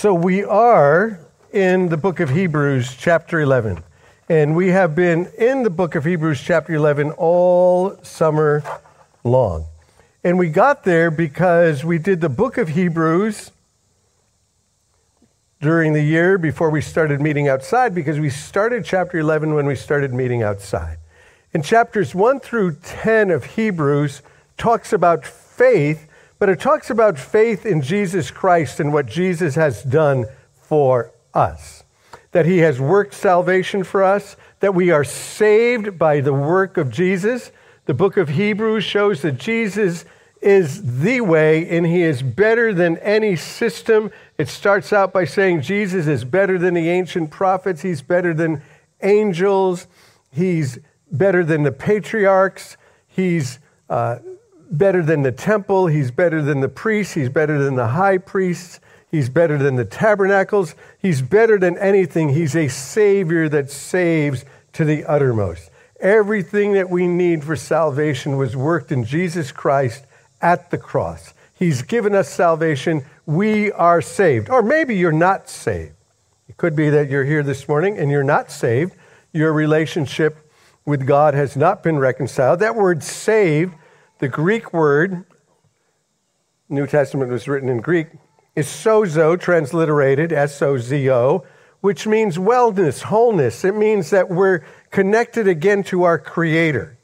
[0.00, 1.20] So we are
[1.52, 3.84] in the book of Hebrews, chapter 11.
[4.30, 8.64] And we have been in the book of Hebrews, chapter 11, all summer
[9.24, 9.66] long.
[10.24, 13.50] And we got there because we did the book of Hebrews
[15.60, 19.74] during the year before we started meeting outside, because we started chapter 11 when we
[19.74, 20.96] started meeting outside.
[21.52, 24.22] In chapters 1 through 10 of Hebrews
[24.56, 26.09] talks about faith
[26.40, 31.84] but it talks about faith in Jesus Christ and what Jesus has done for us.
[32.32, 36.90] That he has worked salvation for us, that we are saved by the work of
[36.90, 37.52] Jesus.
[37.84, 40.06] The book of Hebrews shows that Jesus
[40.40, 44.10] is the way and he is better than any system.
[44.38, 48.62] It starts out by saying Jesus is better than the ancient prophets, he's better than
[49.02, 49.86] angels,
[50.32, 50.78] he's
[51.12, 53.58] better than the patriarchs, he's
[53.90, 54.20] uh,
[54.70, 58.80] better than the temple, he's better than the priests, he's better than the high priests,
[59.10, 62.30] he's better than the tabernacles, he's better than anything.
[62.30, 65.70] He's a savior that saves to the uttermost.
[65.98, 70.06] Everything that we need for salvation was worked in Jesus Christ
[70.40, 71.34] at the cross.
[71.52, 73.04] He's given us salvation.
[73.26, 74.48] We are saved.
[74.48, 75.92] Or maybe you're not saved.
[76.48, 78.94] It could be that you're here this morning and you're not saved.
[79.32, 80.50] Your relationship
[80.86, 82.60] with God has not been reconciled.
[82.60, 83.74] That word saved
[84.20, 85.24] the Greek word,
[86.68, 88.08] New Testament was written in Greek,
[88.54, 91.44] is sozo, transliterated S O Z O,
[91.80, 93.64] which means wellness, wholeness.
[93.64, 96.98] It means that we're connected again to our Creator.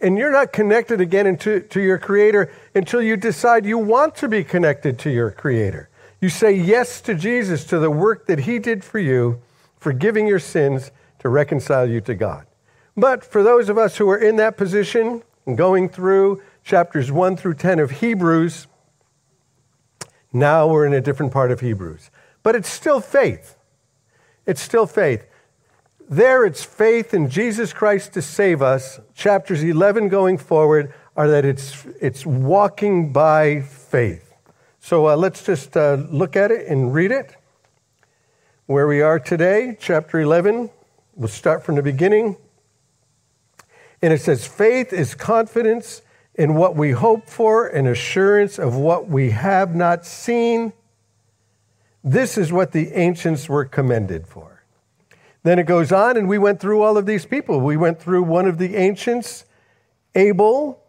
[0.00, 4.28] And you're not connected again into, to your Creator until you decide you want to
[4.28, 5.90] be connected to your Creator.
[6.20, 9.40] You say yes to Jesus, to the work that He did for you,
[9.78, 12.46] forgiving your sins to reconcile you to God.
[12.96, 17.36] But for those of us who are in that position and going through chapters 1
[17.36, 18.66] through 10 of Hebrews.
[20.32, 22.10] Now we're in a different part of Hebrews.
[22.42, 23.56] But it's still faith.
[24.46, 25.26] It's still faith.
[26.08, 28.98] There, it's faith in Jesus Christ to save us.
[29.14, 34.34] Chapters 11 going forward are that it's, it's walking by faith.
[34.80, 37.36] So uh, let's just uh, look at it and read it.
[38.66, 40.70] Where we are today, chapter 11,
[41.14, 42.36] we'll start from the beginning.
[44.00, 46.02] And it says, Faith is confidence
[46.34, 50.72] in what we hope for and assurance of what we have not seen.
[52.02, 54.62] This is what the ancients were commended for.
[55.42, 57.60] Then it goes on, and we went through all of these people.
[57.60, 59.44] We went through one of the ancients,
[60.14, 60.82] Abel,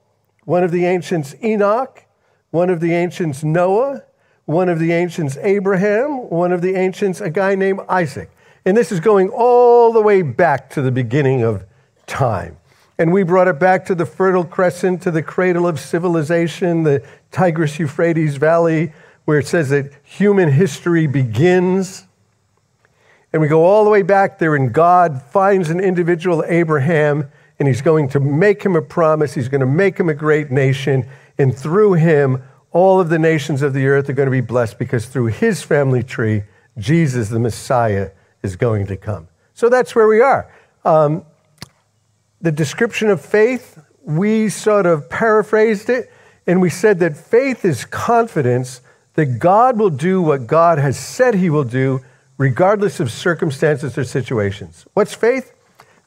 [0.46, 2.04] one of the ancients, Enoch,
[2.52, 4.04] one of the ancients, Noah,
[4.46, 8.30] one of the ancients, Abraham, one of the ancients, a guy named Isaac.
[8.66, 11.66] And this is going all the way back to the beginning of
[12.06, 12.58] time.
[13.02, 17.04] And we brought it back to the Fertile Crescent, to the cradle of civilization, the
[17.32, 18.94] Tigris Euphrates Valley,
[19.26, 22.06] where it says that human history begins.
[23.34, 27.68] And we go all the way back there, and God finds an individual, Abraham, and
[27.68, 29.34] he's going to make him a promise.
[29.34, 31.10] He's going to make him a great nation.
[31.40, 34.78] And through him, all of the nations of the earth are going to be blessed
[34.78, 36.44] because through his family tree,
[36.78, 38.12] Jesus, the Messiah,
[38.44, 39.28] is going to come.
[39.56, 40.54] So that's where we are.
[40.86, 41.26] Um,
[42.42, 46.12] the description of faith, we sort of paraphrased it
[46.48, 48.82] and we said that faith is confidence
[49.14, 52.02] that God will do what God has said he will do,
[52.38, 54.86] regardless of circumstances or situations.
[54.94, 55.54] What's faith?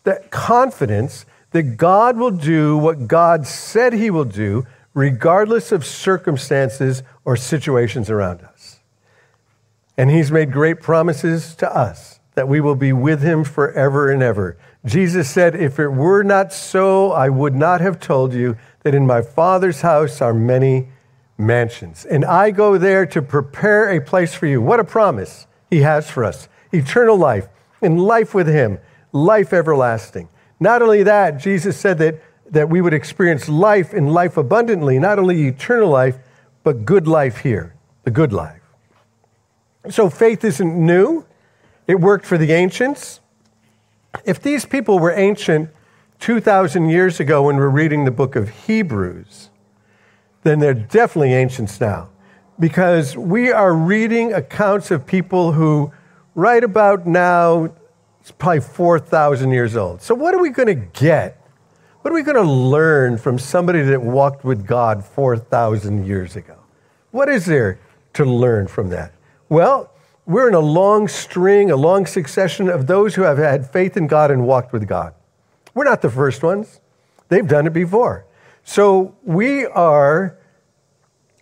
[0.02, 7.02] That confidence that God will do what God said he will do, regardless of circumstances
[7.24, 8.80] or situations around us.
[9.96, 14.22] And he's made great promises to us that we will be with him forever and
[14.22, 14.56] ever.
[14.86, 19.06] Jesus said, If it were not so, I would not have told you that in
[19.06, 20.88] my Father's house are many
[21.38, 22.04] mansions.
[22.04, 24.60] And I go there to prepare a place for you.
[24.60, 27.48] What a promise he has for us eternal life
[27.80, 28.78] and life with him,
[29.12, 30.28] life everlasting.
[30.60, 35.18] Not only that, Jesus said that, that we would experience life and life abundantly, not
[35.18, 36.18] only eternal life,
[36.62, 38.60] but good life here, the good life.
[39.90, 41.26] So faith isn't new.
[41.86, 43.20] It worked for the ancients.
[44.24, 45.70] If these people were ancient
[46.20, 49.50] 2,000 years ago when we're reading the book of Hebrews,
[50.42, 52.08] then they're definitely ancients now.
[52.58, 55.92] Because we are reading accounts of people who,
[56.34, 57.72] right about now,
[58.20, 60.00] it's probably 4,000 years old.
[60.00, 61.40] So, what are we going to get?
[62.02, 66.56] What are we going to learn from somebody that walked with God 4,000 years ago?
[67.10, 67.80] What is there
[68.12, 69.12] to learn from that?
[69.48, 69.90] Well,
[70.26, 74.06] we're in a long string, a long succession of those who have had faith in
[74.06, 75.14] God and walked with God.
[75.74, 76.80] We're not the first ones,
[77.28, 78.26] they've done it before.
[78.64, 80.38] So we are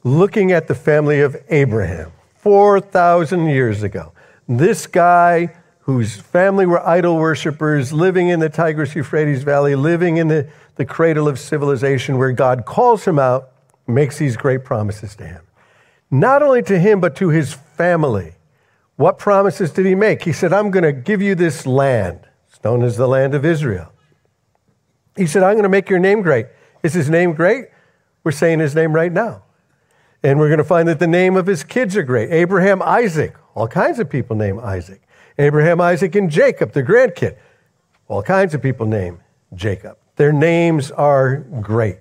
[0.03, 2.13] looking at the family of Abraham.
[2.43, 4.13] 4,000 years ago.
[4.49, 10.27] This guy whose family were idol worshippers, living in the Tigris Euphrates Valley, living in
[10.27, 13.51] the, the cradle of civilization, where God calls him out,
[13.87, 15.43] makes these great promises to him.
[16.11, 18.35] Not only to him, but to his family.
[18.97, 20.23] What promises did he make?
[20.23, 22.29] He said, I'm going to give you this land.
[22.49, 23.93] It's known as the land of Israel.
[25.17, 26.47] He said, I'm going to make your name great.
[26.83, 27.67] Is his name great?
[28.25, 29.45] We're saying his name right now.
[30.23, 33.35] And we're going to find that the name of his kids are great Abraham, Isaac.
[33.55, 35.03] All kinds of people name Isaac.
[35.39, 37.37] Abraham, Isaac, and Jacob, the grandkid.
[38.09, 39.21] All kinds of people name
[39.55, 39.97] Jacob.
[40.17, 41.99] Their names are great.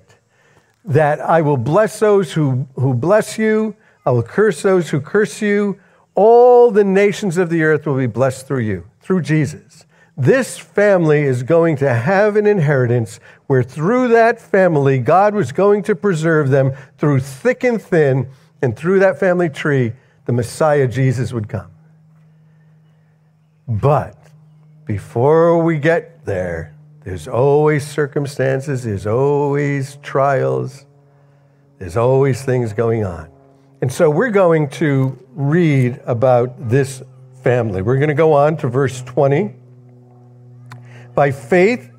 [0.83, 5.41] That I will bless those who, who bless you, I will curse those who curse
[5.41, 5.79] you.
[6.15, 9.85] All the nations of the earth will be blessed through you, through Jesus.
[10.17, 15.83] This family is going to have an inheritance where through that family, God was going
[15.83, 18.29] to preserve them through thick and thin,
[18.61, 19.93] and through that family tree,
[20.25, 21.71] the Messiah Jesus would come.
[23.67, 24.17] But
[24.85, 30.85] before we get there, there's always circumstances, there's always trials,
[31.79, 33.31] there's always things going on.
[33.81, 37.01] And so we're going to read about this
[37.41, 37.81] family.
[37.81, 39.55] We're going to go on to verse 20.
[41.15, 41.89] By faith,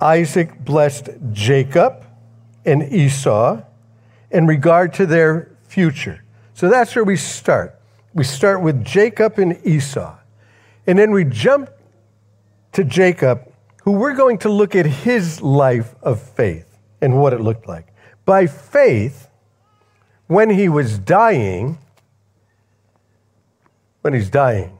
[0.00, 2.06] Isaac blessed Jacob
[2.64, 3.60] and Esau
[4.30, 6.24] in regard to their future.
[6.54, 7.78] So that's where we start.
[8.14, 10.16] We start with Jacob and Esau.
[10.86, 11.68] And then we jump
[12.72, 13.52] to Jacob,
[13.82, 17.88] who we're going to look at his life of faith and what it looked like.
[18.24, 19.28] By faith,
[20.26, 21.78] when he was dying,
[24.02, 24.78] when he's dying,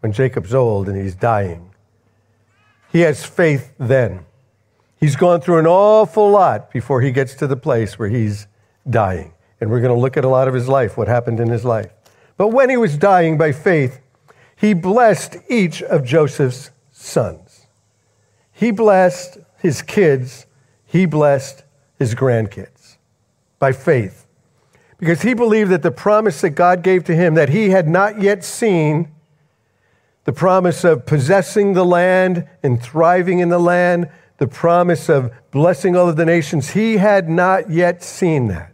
[0.00, 1.70] when Jacob's old and he's dying,
[2.92, 4.24] he has faith then.
[4.98, 8.46] He's gone through an awful lot before he gets to the place where he's
[8.88, 9.32] dying.
[9.60, 11.64] And we're going to look at a lot of his life, what happened in his
[11.64, 11.90] life.
[12.36, 14.00] But when he was dying by faith,
[14.56, 17.66] he blessed each of Joseph's sons.
[18.52, 20.46] He blessed his kids,
[20.84, 21.64] he blessed
[21.98, 22.96] his grandkids
[23.58, 24.27] by faith.
[24.98, 28.20] Because he believed that the promise that God gave to him that he had not
[28.20, 29.12] yet seen,
[30.24, 35.96] the promise of possessing the land and thriving in the land, the promise of blessing
[35.96, 38.72] all of the nations, he had not yet seen that.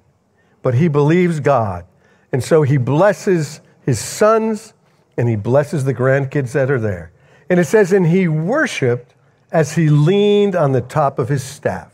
[0.63, 1.85] But he believes God.
[2.33, 4.73] And so he blesses his sons
[5.17, 7.13] and he blesses the grandkids that are there.
[7.49, 9.15] And it says, and he worshiped
[9.53, 11.93] as he leaned on the top of his staff.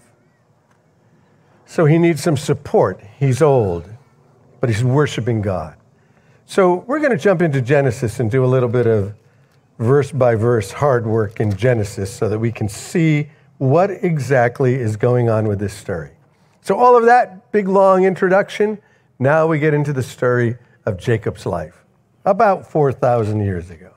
[1.66, 3.00] So he needs some support.
[3.18, 3.89] He's old,
[4.60, 5.76] but he's worshiping God.
[6.46, 9.14] So we're going to jump into Genesis and do a little bit of
[9.78, 14.96] verse by verse hard work in Genesis so that we can see what exactly is
[14.96, 16.12] going on with this story.
[16.62, 18.78] So, all of that big long introduction,
[19.18, 21.84] now we get into the story of Jacob's life
[22.24, 23.92] about 4,000 years ago.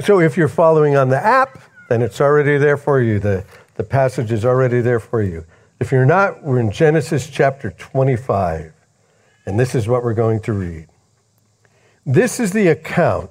[0.00, 3.18] So if you're following on the app, then it's already there for you.
[3.18, 3.44] The,
[3.76, 5.44] the passage is already there for you.
[5.80, 8.72] If you're not, we're in Genesis chapter 25,
[9.46, 10.88] and this is what we're going to read.
[12.04, 13.30] This is the account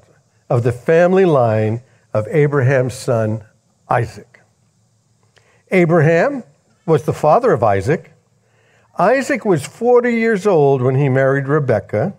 [0.50, 1.82] of the family line
[2.14, 3.44] of Abraham's son,
[3.90, 4.42] Isaac.
[5.72, 6.44] Abraham
[6.86, 8.12] was the father of Isaac.
[8.98, 12.14] Isaac was 40 years old when he married Rebekah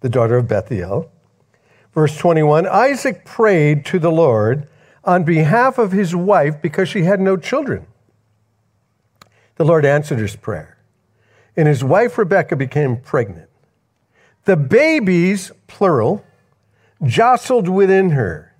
[0.00, 1.10] the daughter of Bethuel.
[1.92, 4.68] Verse 21 Isaac prayed to the Lord
[5.04, 7.86] on behalf of his wife because she had no children.
[9.56, 10.75] The Lord answered his prayer,
[11.56, 13.48] and his wife Rebekah became pregnant.
[14.44, 16.24] The babies, plural,
[17.02, 18.54] jostled within her.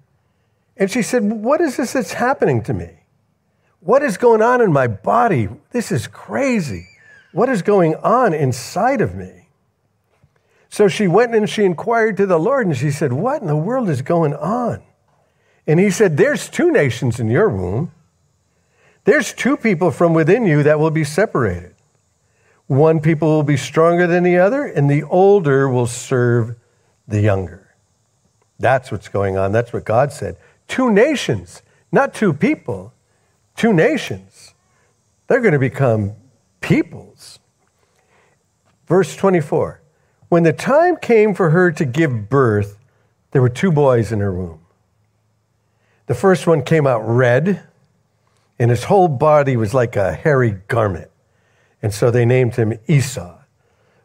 [0.77, 3.01] And she said, What is this that's happening to me?
[3.81, 5.49] What is going on in my body?
[5.71, 6.89] This is crazy.
[7.33, 9.49] What is going on inside of me?
[10.69, 13.57] So she went and she inquired to the Lord and she said, What in the
[13.57, 14.83] world is going on?
[15.67, 17.93] And he said, There's two nations in your womb.
[19.05, 21.76] There's two people from within you that will be separated.
[22.67, 26.57] One people will be stronger than the other, and the older will serve
[27.07, 27.75] the younger.
[28.59, 29.53] That's what's going on.
[29.53, 30.37] That's what God said.
[30.67, 32.93] Two nations, not two people,
[33.55, 34.55] two nations.
[35.29, 36.15] They're going to become
[36.61, 37.39] peoples.
[38.87, 39.81] Verse 24.
[40.29, 42.79] When the time came for her to give birth,
[43.31, 44.61] there were two boys in her womb.
[46.07, 47.63] The first one came out red,
[48.59, 51.11] and his whole body was like a hairy garment.
[51.87, 53.39] And so they named him Esau,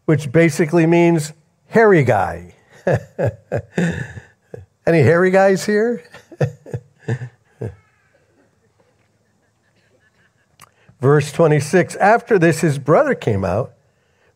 [0.06, 1.34] which basically means
[1.66, 2.54] hairy guy.
[4.86, 6.04] Any hairy guys here?
[11.02, 13.74] Verse 26 After this, his brother came out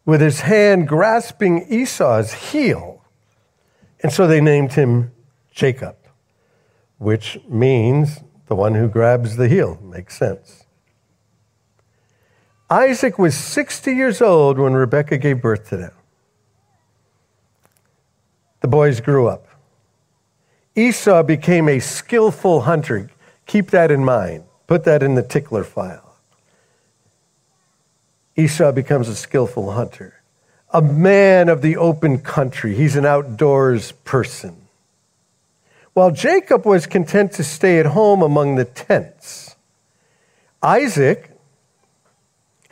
[0.08, 3.04] with his hand grasping Esau's heel.
[4.02, 5.12] And so they named him
[5.52, 5.98] Jacob,
[6.98, 9.78] which means the one who grabs the heel.
[9.84, 10.65] Makes sense.
[12.70, 15.92] Isaac was 60 years old when Rebekah gave birth to them.
[18.62, 19.48] The boys grew up.
[20.76, 23.10] Esau became a skillful hunter.
[23.46, 24.44] Keep that in mind.
[24.68, 26.16] Put that in the tickler file.
[28.36, 30.22] Esau becomes a skillful hunter,
[30.72, 32.76] a man of the open country.
[32.76, 34.58] He's an outdoors person.
[35.94, 39.56] While Jacob was content to stay at home among the tents,
[40.62, 41.32] Isaac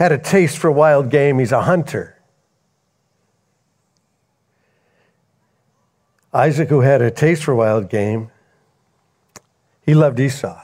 [0.04, 1.40] had a taste for wild game.
[1.40, 2.20] He's a hunter.
[6.34, 8.30] Isaac, who had a taste for wild game,
[9.86, 10.62] he loved Esau.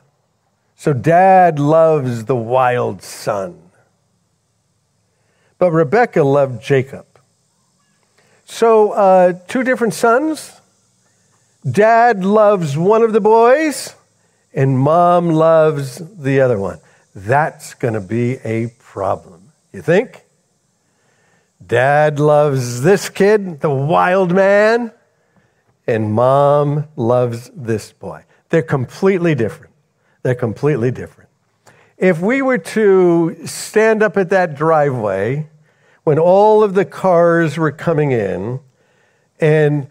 [0.76, 3.72] So dad loves the wild son.
[5.58, 7.06] But Rebekah loved Jacob.
[8.44, 10.60] So, uh, two different sons.
[11.70, 13.96] Dad loves one of the boys,
[14.54, 16.80] and mom loves the other one.
[17.16, 19.52] That's going to be a problem.
[19.74, 20.26] You think?
[21.66, 24.92] Dad loves this kid, the wild man,
[25.86, 28.24] and mom loves this boy.
[28.50, 29.74] They're completely different.
[30.24, 31.30] They're completely different.
[31.98, 35.50] If we were to stand up at that driveway
[36.04, 38.62] when all of the cars were coming in
[39.40, 39.88] and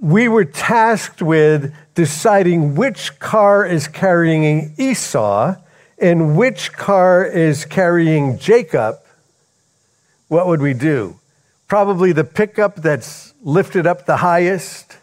[0.00, 5.56] we were tasked with deciding which car is carrying Esau
[6.00, 8.96] and which car is carrying Jacob,
[10.28, 11.18] what would we do?
[11.66, 14.96] Probably the pickup that's lifted up the highest,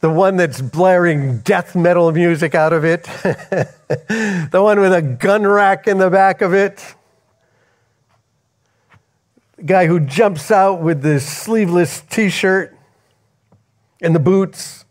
[0.00, 5.46] the one that's blaring death metal music out of it, the one with a gun
[5.46, 6.94] rack in the back of it,
[9.56, 12.76] the guy who jumps out with the sleeveless t shirt
[14.00, 14.84] and the boots.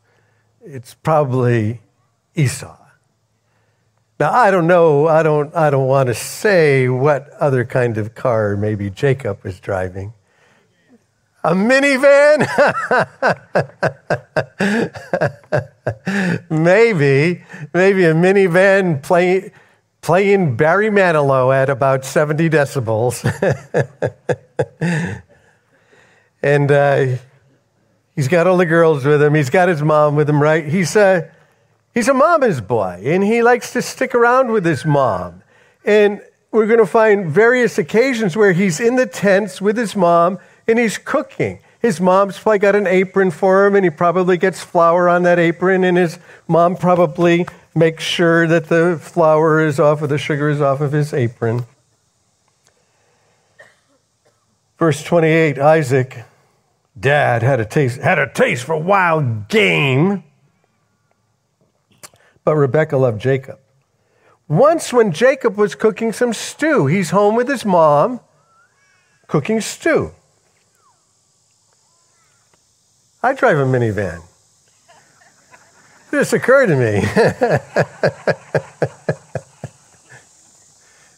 [0.61, 1.81] It's probably
[2.35, 2.84] Esau.
[4.19, 8.15] Now I don't know, I don't I don't want to say what other kind of
[8.15, 10.13] car maybe Jacob was driving.
[11.43, 12.41] A minivan?
[16.49, 19.51] maybe, maybe a minivan play,
[20.01, 23.21] playing Barry Manilow at about 70 decibels.
[26.41, 27.17] and uh,
[28.15, 29.35] he's got all the girls with him.
[29.35, 30.65] He's got his mom with him, right?
[30.65, 31.29] He's a,
[31.95, 35.41] he's a mama's boy, and he likes to stick around with his mom.
[35.83, 36.21] And
[36.51, 40.37] we're going to find various occasions where he's in the tents with his mom
[40.67, 41.59] and he's cooking.
[41.79, 45.37] His mom's probably got an apron for him, and he probably gets flour on that
[45.37, 50.49] apron, and his mom probably makes sure that the flour is off of the sugar
[50.49, 51.65] is off of his apron.
[54.79, 56.23] Verse 28 Isaac,
[56.99, 60.23] dad, had a taste, had a taste for wild game,
[62.45, 63.59] but Rebekah loved Jacob.
[64.47, 68.21] Once, when Jacob was cooking some stew, he's home with his mom
[69.27, 70.11] cooking stew.
[73.23, 74.21] I drive a minivan.
[76.11, 77.01] This occurred to me.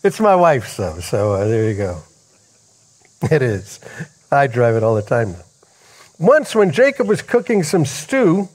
[0.04, 2.02] it's my wife's, though, so uh, there you go.
[3.30, 3.82] It is.
[4.32, 5.36] I drive it all the time.
[6.18, 8.48] Once, when Jacob was cooking some stew,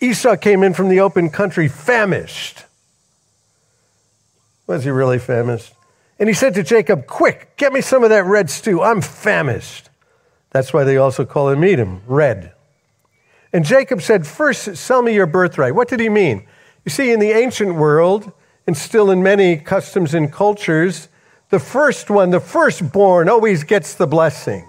[0.00, 2.64] Esau came in from the open country famished.
[4.66, 5.74] Was he really famished?
[6.18, 8.82] And he said to Jacob, Quick, get me some of that red stew.
[8.82, 9.88] I'm famished.
[10.50, 12.52] That's why they also call him Edom, red.
[13.52, 15.74] And Jacob said, First, sell me your birthright.
[15.74, 16.46] What did he mean?
[16.84, 18.32] You see, in the ancient world,
[18.66, 21.08] and still in many customs and cultures,
[21.50, 24.66] the first one, the firstborn, always gets the blessing.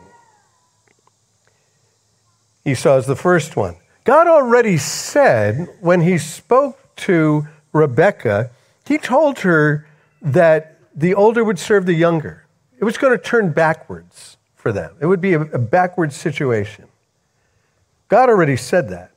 [2.65, 3.75] Esau is the first one.
[4.03, 8.49] God already said when he spoke to Rebekah,
[8.85, 9.87] he told her
[10.21, 12.45] that the older would serve the younger.
[12.79, 14.95] It was going to turn backwards for them.
[14.99, 16.85] It would be a, a backward situation.
[18.07, 19.11] God already said that.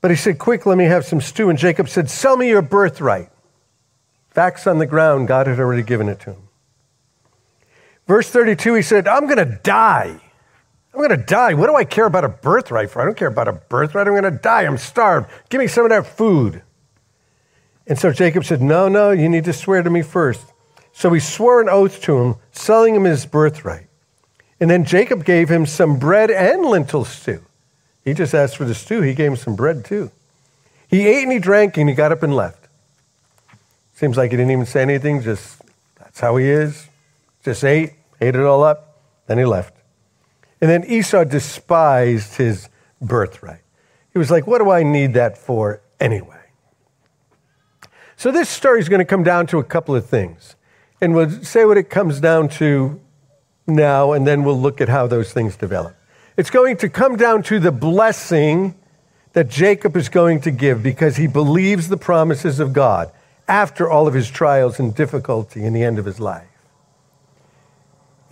[0.00, 1.50] But he said, Quick, let me have some stew.
[1.50, 3.30] And Jacob said, Sell me your birthright.
[4.30, 6.48] Facts on the ground, God had already given it to him.
[8.06, 10.20] Verse 32, he said, I'm going to die.
[10.92, 11.54] I'm going to die.
[11.54, 13.00] What do I care about a birthright for?
[13.00, 14.06] I don't care about a birthright.
[14.06, 14.62] I'm going to die.
[14.62, 15.30] I'm starved.
[15.48, 16.62] Give me some of that food.
[17.86, 20.44] And so Jacob said, No, no, you need to swear to me first.
[20.92, 23.86] So he swore an oath to him, selling him his birthright.
[24.60, 27.42] And then Jacob gave him some bread and lentil stew.
[28.04, 30.10] He just asked for the stew, he gave him some bread too.
[30.88, 32.68] He ate and he drank and he got up and left.
[33.94, 35.62] Seems like he didn't even say anything, just
[35.98, 36.88] that's how he is.
[37.44, 39.74] Just ate, ate it all up, then he left.
[40.62, 42.68] And then Esau despised his
[43.00, 43.62] birthright.
[44.12, 46.38] He was like, What do I need that for anyway?
[48.16, 50.54] So this story is going to come down to a couple of things.
[51.00, 53.00] And we'll say what it comes down to
[53.66, 55.96] now, and then we'll look at how those things develop.
[56.36, 58.76] It's going to come down to the blessing
[59.32, 63.10] that Jacob is going to give because he believes the promises of God
[63.48, 66.51] after all of his trials and difficulty in the end of his life.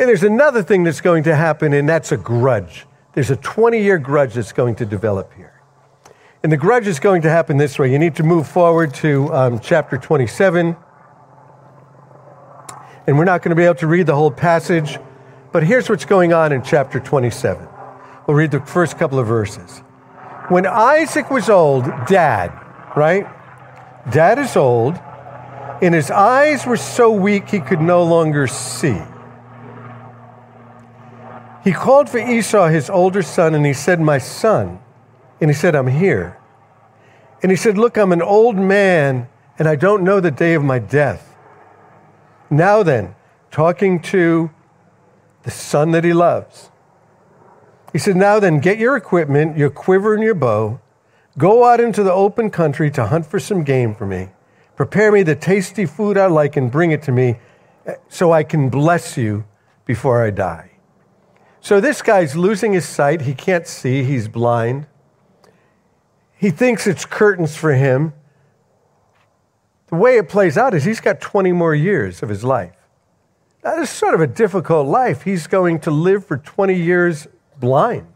[0.01, 2.87] And there's another thing that's going to happen, and that's a grudge.
[3.13, 5.61] There's a 20 year grudge that's going to develop here.
[6.43, 7.93] And the grudge is going to happen this way.
[7.93, 10.75] You need to move forward to um, chapter 27.
[13.07, 14.99] And we're not going to be able to read the whole passage,
[15.53, 17.69] but here's what's going on in chapter 27.
[18.27, 19.81] We'll read the first couple of verses.
[20.49, 22.59] When Isaac was old, dad,
[22.97, 23.27] right?
[24.11, 24.99] Dad is old,
[25.83, 28.99] and his eyes were so weak he could no longer see.
[31.63, 34.79] He called for Esau, his older son, and he said, My son.
[35.41, 36.39] And he said, I'm here.
[37.43, 40.65] And he said, Look, I'm an old man, and I don't know the day of
[40.65, 41.37] my death.
[42.49, 43.15] Now then,
[43.51, 44.51] talking to
[45.43, 46.71] the son that he loves,
[47.93, 50.81] he said, Now then, get your equipment, your quiver, and your bow.
[51.39, 54.31] Go out into the open country to hunt for some game for me.
[54.77, 57.39] Prepare me the tasty food I like and bring it to me
[57.87, 59.45] eh, so I can bless you
[59.85, 60.70] before I die.
[61.61, 63.23] So this guy's losing his sight.
[63.23, 64.87] He can't see, he's blind.
[66.37, 68.15] He thinks it's curtains for him.
[69.89, 72.73] The way it plays out is he's got 20 more years of his life.
[73.63, 75.23] That is sort of a difficult life.
[75.23, 77.27] He's going to live for 20 years
[77.59, 78.07] blind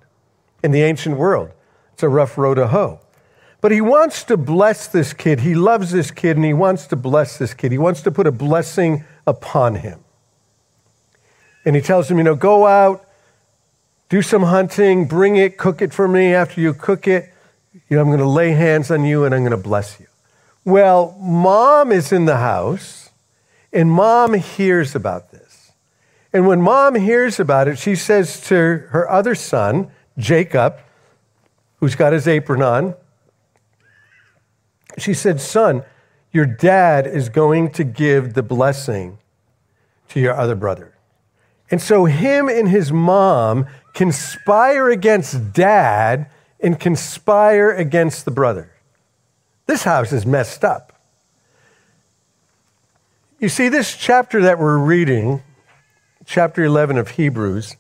[0.62, 1.50] in the ancient world.
[1.92, 3.00] It's a rough road to hoe.
[3.60, 5.40] But he wants to bless this kid.
[5.40, 7.72] He loves this kid and he wants to bless this kid.
[7.72, 10.00] He wants to put a blessing upon him.
[11.64, 13.06] And he tells him, you know, go out,
[14.14, 16.32] do some hunting, bring it, cook it for me.
[16.34, 17.34] After you cook it,
[17.88, 20.06] you know, I'm going to lay hands on you and I'm going to bless you.
[20.64, 23.10] Well, mom is in the house
[23.72, 25.72] and mom hears about this.
[26.32, 28.54] And when mom hears about it, she says to
[28.90, 30.78] her other son, Jacob,
[31.78, 32.94] who's got his apron on,
[34.96, 35.82] she said, Son,
[36.30, 39.18] your dad is going to give the blessing
[40.10, 40.93] to your other brother.
[41.70, 48.70] And so, him and his mom conspire against dad and conspire against the brother.
[49.66, 50.92] This house is messed up.
[53.38, 55.42] You see, this chapter that we're reading,
[56.24, 57.76] chapter 11 of Hebrews,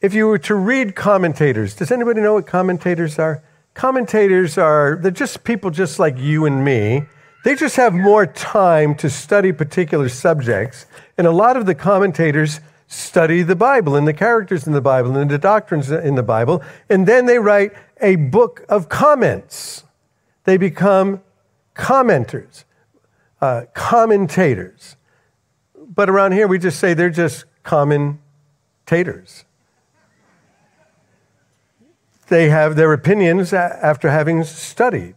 [0.00, 3.42] if you were to read commentators, does anybody know what commentators are?
[3.74, 7.02] Commentators are, they're just people just like you and me.
[7.44, 10.86] They just have more time to study particular subjects.
[11.16, 15.16] And a lot of the commentators study the Bible and the characters in the Bible
[15.16, 19.84] and the doctrines in the Bible, and then they write a book of comments.
[20.44, 21.20] They become
[21.74, 22.64] commenters,
[23.40, 24.96] uh, commentators.
[25.76, 29.44] But around here, we just say they're just commentators.
[32.28, 35.14] They have their opinions after having studied.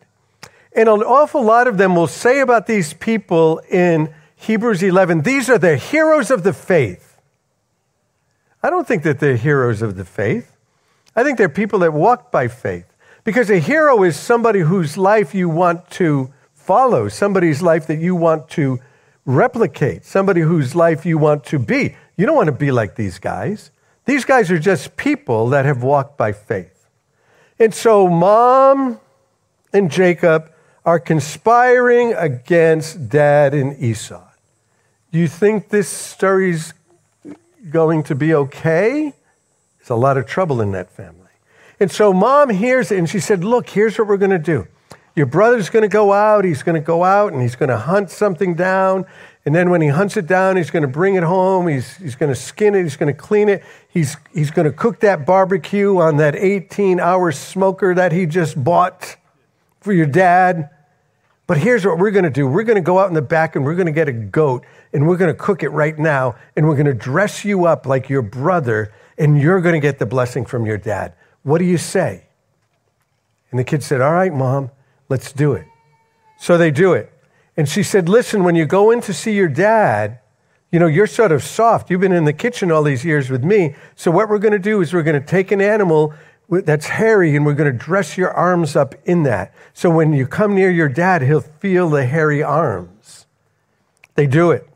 [0.73, 5.49] And an awful lot of them will say about these people in Hebrews 11, these
[5.49, 7.10] are the heroes of the faith.
[8.63, 10.55] I don't think that they're heroes of the faith.
[11.15, 12.85] I think they're people that walk by faith.
[13.23, 18.15] Because a hero is somebody whose life you want to follow, somebody's life that you
[18.15, 18.79] want to
[19.25, 21.95] replicate, somebody whose life you want to be.
[22.17, 23.71] You don't want to be like these guys.
[24.05, 26.87] These guys are just people that have walked by faith.
[27.59, 28.99] And so, mom
[29.71, 30.51] and Jacob
[30.83, 34.27] are conspiring against dad and Esau.
[35.11, 36.73] Do you think this story's
[37.69, 39.13] going to be okay?
[39.77, 41.17] There's a lot of trouble in that family.
[41.79, 44.67] And so mom hears it and she said, Look, here's what we're going to do.
[45.15, 46.45] Your brother's going to go out.
[46.45, 49.05] He's going to go out and he's going to hunt something down.
[49.45, 51.67] And then when he hunts it down, he's going to bring it home.
[51.67, 52.83] He's, he's going to skin it.
[52.83, 53.63] He's going to clean it.
[53.89, 58.63] He's, he's going to cook that barbecue on that 18 hour smoker that he just
[58.63, 59.17] bought
[59.81, 60.69] for your dad.
[61.47, 63.55] But here's what we're going to do we're going to go out in the back
[63.55, 66.35] and we're going to get a goat and we're going to cook it right now
[66.55, 69.99] and we're going to dress you up like your brother and you're going to get
[69.99, 71.13] the blessing from your dad.
[71.43, 72.25] What do you say?
[73.49, 74.71] And the kid said, All right, mom,
[75.09, 75.65] let's do it.
[76.39, 77.11] So they do it.
[77.57, 80.19] And she said, Listen, when you go in to see your dad,
[80.71, 81.91] you know, you're sort of soft.
[81.91, 83.75] You've been in the kitchen all these years with me.
[83.95, 86.13] So what we're going to do is we're going to take an animal
[86.51, 89.53] that's hairy and we're going to dress your arms up in that.
[89.73, 93.25] So when you come near your dad, he'll feel the hairy arms.
[94.15, 94.67] They do it.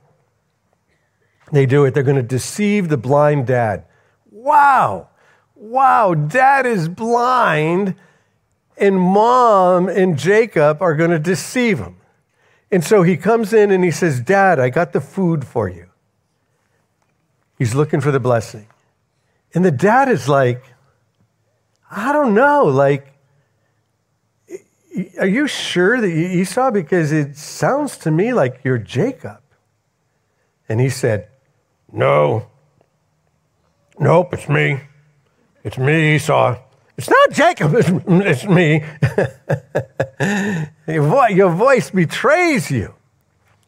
[1.52, 1.94] They do it.
[1.94, 3.86] They're going to deceive the blind dad.
[4.32, 5.10] Wow.
[5.56, 6.14] Wow.
[6.14, 7.96] Dad is blind,
[8.78, 11.98] and mom and Jacob are going to deceive him.
[12.72, 15.90] And so he comes in and he says, Dad, I got the food for you.
[17.58, 18.68] He's looking for the blessing.
[19.54, 20.64] And the dad is like,
[21.96, 23.14] I don't know, like,
[25.18, 26.72] are you sure that you Esau?
[26.72, 29.40] Because it sounds to me like you're Jacob.
[30.68, 31.30] And he said,
[31.92, 32.48] No.
[33.98, 34.82] Nope, it's me.
[35.64, 36.58] It's me, Esau.
[36.98, 38.84] It's not Jacob, it's, it's me.
[40.94, 42.94] your, vo- your voice betrays you.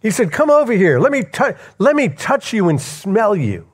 [0.02, 1.00] He said, Come over here.
[1.00, 3.68] Let me, t- let me touch you and smell you.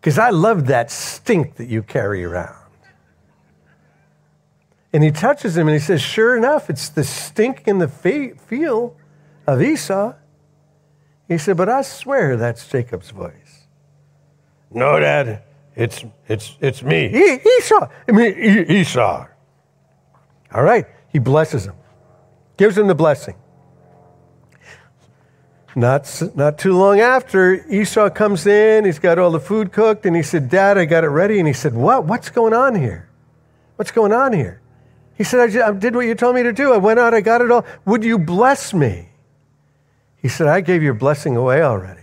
[0.00, 2.65] Because I love that stink that you carry around.
[4.96, 8.96] And he touches him and he says, Sure enough, it's the stink in the feel
[9.46, 10.14] of Esau.
[11.28, 13.66] He said, But I swear that's Jacob's voice.
[14.70, 15.42] No, Dad,
[15.74, 17.08] it's, it's, it's me.
[17.58, 17.90] Esau.
[18.08, 18.38] I mean,
[18.70, 19.26] Esau.
[20.54, 20.86] All right.
[21.12, 21.74] He blesses him,
[22.56, 23.34] gives him the blessing.
[25.74, 28.86] Not, not too long after, Esau comes in.
[28.86, 31.38] He's got all the food cooked, and he said, Dad, I got it ready.
[31.38, 32.06] And he said, What?
[32.06, 33.10] What's going on here?
[33.76, 34.62] What's going on here?
[35.16, 36.72] He said, I, just, I did what you told me to do.
[36.72, 37.64] I went out, I got it all.
[37.86, 39.08] Would you bless me?
[40.20, 42.02] He said, I gave your blessing away already.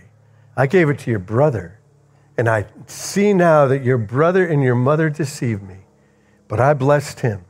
[0.56, 1.78] I gave it to your brother.
[2.36, 5.78] And I see now that your brother and your mother deceived me,
[6.48, 7.44] but I blessed him.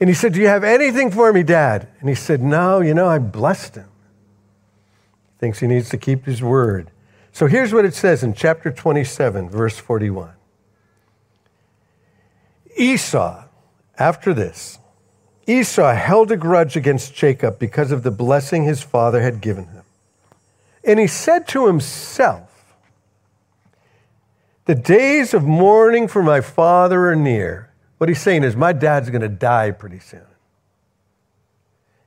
[0.00, 1.88] And he said, Do you have anything for me, Dad?
[2.00, 3.88] And he said, No, you know, I blessed him.
[5.26, 6.90] He thinks he needs to keep his word.
[7.30, 10.32] So here's what it says in chapter 27, verse 41.
[12.76, 13.44] Esau,
[13.98, 14.78] after this,
[15.46, 19.82] Esau held a grudge against Jacob because of the blessing his father had given him.
[20.84, 22.74] And he said to himself,
[24.66, 27.70] The days of mourning for my father are near.
[27.98, 30.26] What he's saying is, My dad's going to die pretty soon.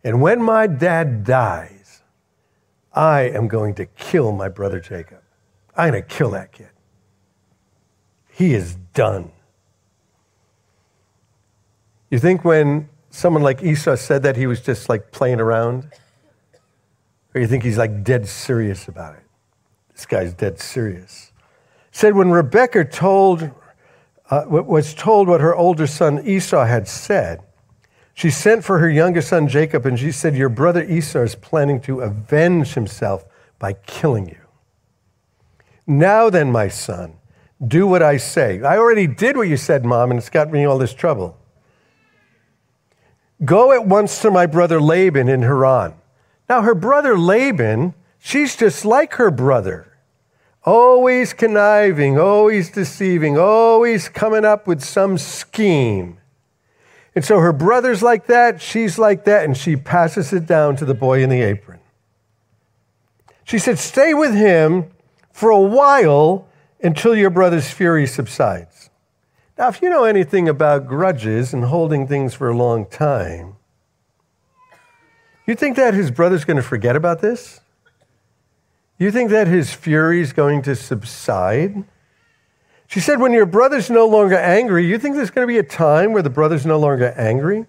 [0.04, 2.02] And when my dad dies,
[2.93, 5.21] I am going to kill my brother Jacob.
[5.76, 6.69] I'm going to kill that kid.
[8.30, 9.32] He is done.
[12.10, 15.89] You think when someone like Esau said that he was just like playing around?
[17.34, 19.23] Or you think he's like dead serious about it?
[19.93, 21.32] This guy's dead serious.
[21.91, 23.49] Said when Rebekah told,
[24.30, 27.41] uh, was told what her older son Esau had said,
[28.13, 31.82] she sent for her youngest son Jacob and she said, Your brother Esau is planning
[31.82, 33.25] to avenge himself
[33.60, 34.38] by killing you.
[35.88, 37.13] Now then, my son,
[37.65, 38.62] do what I say.
[38.62, 41.38] I already did what you said, mom, and it's got me all this trouble.
[43.43, 45.93] Go at once to my brother Laban in Haran.
[46.48, 49.91] Now, her brother Laban, she's just like her brother.
[50.63, 56.17] Always conniving, always deceiving, always coming up with some scheme.
[57.13, 60.86] And so her brother's like that, she's like that, and she passes it down to
[60.86, 61.80] the boy in the apron.
[63.43, 64.91] She said, Stay with him
[65.32, 66.48] for a while
[66.82, 68.89] until your brother's fury subsides.
[69.58, 73.56] Now, if you know anything about grudges and holding things for a long time,
[75.48, 77.62] you think that his brother's going to forget about this?
[78.98, 81.86] You think that his fury is going to subside?
[82.88, 85.63] She said, when your brother's no longer angry, you think there's going to be a
[85.63, 87.65] time where the brother's no longer angry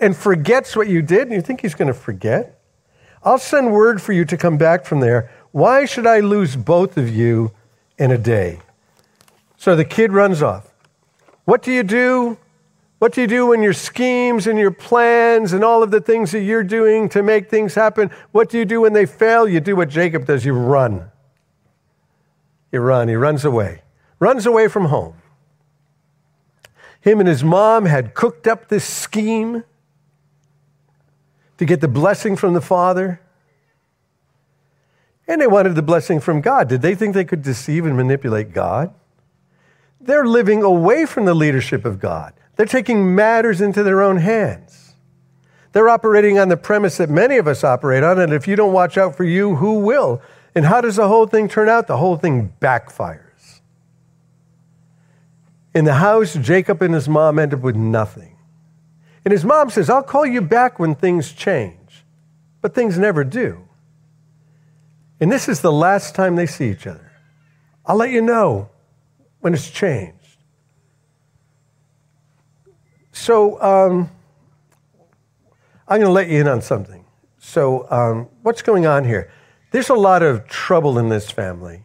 [0.00, 1.22] and forgets what you did?
[1.22, 2.60] And you think he's going to forget?
[3.22, 5.30] I'll send word for you to come back from there.
[5.52, 7.52] Why should I lose both of you
[7.98, 8.60] in a day?
[9.56, 10.73] So the kid runs off.
[11.44, 12.38] What do you do?
[12.98, 16.32] What do you do when your schemes and your plans and all of the things
[16.32, 19.46] that you're doing to make things happen, what do you do when they fail?
[19.46, 21.10] You do what Jacob does you run.
[22.72, 23.08] You run.
[23.08, 23.82] He runs away,
[24.18, 25.14] runs away from home.
[27.00, 29.64] Him and his mom had cooked up this scheme
[31.58, 33.20] to get the blessing from the father.
[35.28, 36.68] And they wanted the blessing from God.
[36.68, 38.94] Did they think they could deceive and manipulate God?
[40.04, 42.34] They're living away from the leadership of God.
[42.56, 44.94] They're taking matters into their own hands.
[45.72, 48.72] They're operating on the premise that many of us operate on, and if you don't
[48.72, 50.22] watch out for you, who will?
[50.54, 51.86] And how does the whole thing turn out?
[51.86, 53.60] The whole thing backfires.
[55.74, 58.36] In the house, Jacob and his mom end up with nothing.
[59.24, 62.04] And his mom says, I'll call you back when things change.
[62.60, 63.66] But things never do.
[65.18, 67.10] And this is the last time they see each other.
[67.86, 68.68] I'll let you know
[69.44, 70.38] when it's changed.
[73.12, 74.10] So um,
[75.86, 77.04] I'm going to let you in on something.
[77.36, 79.30] So, um, what's going on here?
[79.70, 81.84] There's a lot of trouble in this family.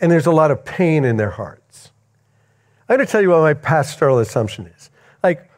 [0.00, 1.92] and there's a lot of pain in their hearts.
[2.88, 4.90] I'm going to tell you what my pastoral assumption is.
[5.22, 5.48] Like,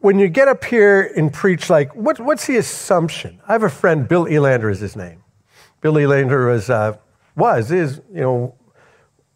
[0.00, 3.40] when you get up here and preach, like, what, what's the assumption?
[3.46, 5.22] I have a friend, Bill Elander is his name.
[5.80, 6.98] Bill Elander was, uh,
[7.36, 8.57] was, is, you know,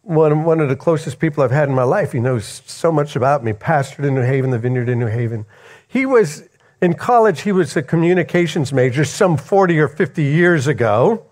[0.03, 2.11] one, one of the closest people I've had in my life.
[2.11, 5.45] He knows so much about me, pastored in New Haven, the vineyard in New Haven.
[5.87, 6.47] He was,
[6.81, 11.25] in college, he was a communications major some 40 or 50 years ago.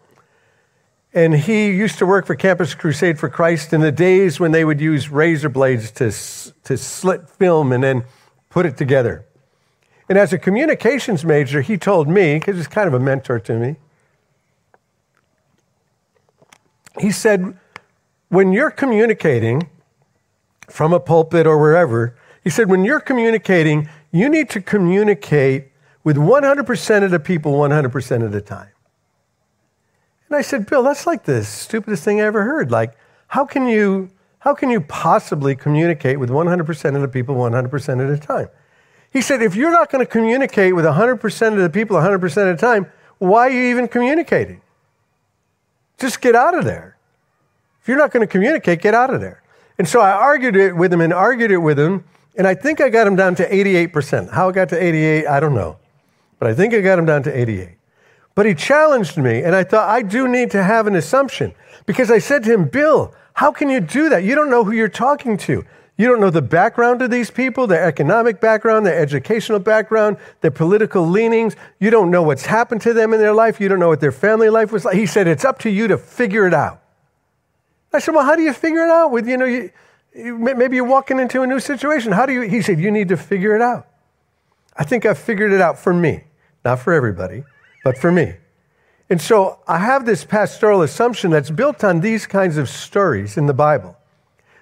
[1.13, 4.63] And he used to work for Campus Crusade for Christ in the days when they
[4.63, 6.05] would use razor blades to,
[6.63, 8.05] to slit film and then
[8.49, 9.25] put it together.
[10.07, 13.60] And as a communications major, he told me, because he's kind of a mentor to
[13.60, 13.75] me,
[16.99, 17.57] he said,
[18.31, 19.69] when you're communicating
[20.69, 25.67] from a pulpit or wherever, he said, when you're communicating, you need to communicate
[26.05, 28.69] with 100% of the people 100% of the time.
[30.29, 32.71] And I said, Bill, that's like the stupidest thing I ever heard.
[32.71, 38.01] Like, how can you, how can you possibly communicate with 100% of the people 100%
[38.01, 38.47] of the time?
[39.11, 42.57] He said, if you're not going to communicate with 100% of the people 100% of
[42.57, 44.61] the time, why are you even communicating?
[45.97, 46.95] Just get out of there.
[47.91, 49.41] You're not going to communicate, get out of there.
[49.77, 52.06] And so I argued it with him and argued it with him,
[52.38, 54.32] and I think I got him down to 88%.
[54.32, 55.75] How I got to 88, I don't know.
[56.39, 57.71] But I think I got him down to 88.
[58.34, 61.54] But he challenged me, and I thought, I do need to have an assumption.
[61.86, 64.23] Because I said to him, Bill, how can you do that?
[64.23, 65.65] You don't know who you're talking to.
[65.97, 70.49] You don't know the background of these people, their economic background, their educational background, their
[70.49, 71.58] political leanings.
[71.77, 73.60] You don't know what's happened to them in their life.
[73.60, 74.95] You don't know what their family life was like.
[74.95, 76.80] He said, It's up to you to figure it out.
[77.93, 79.12] I said, Well, how do you figure it out?
[79.12, 79.71] With, you know, you,
[80.15, 82.12] you, maybe you're walking into a new situation.
[82.12, 82.41] How do you?
[82.41, 83.88] He said, You need to figure it out.
[84.75, 86.23] I think I've figured it out for me,
[86.63, 87.43] not for everybody
[87.84, 88.36] but for me.
[89.10, 93.45] And so I have this pastoral assumption that's built on these kinds of stories in
[93.45, 93.97] the Bible.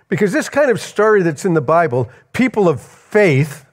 [0.07, 3.65] Because this kind of story that's in the Bible, people of faith,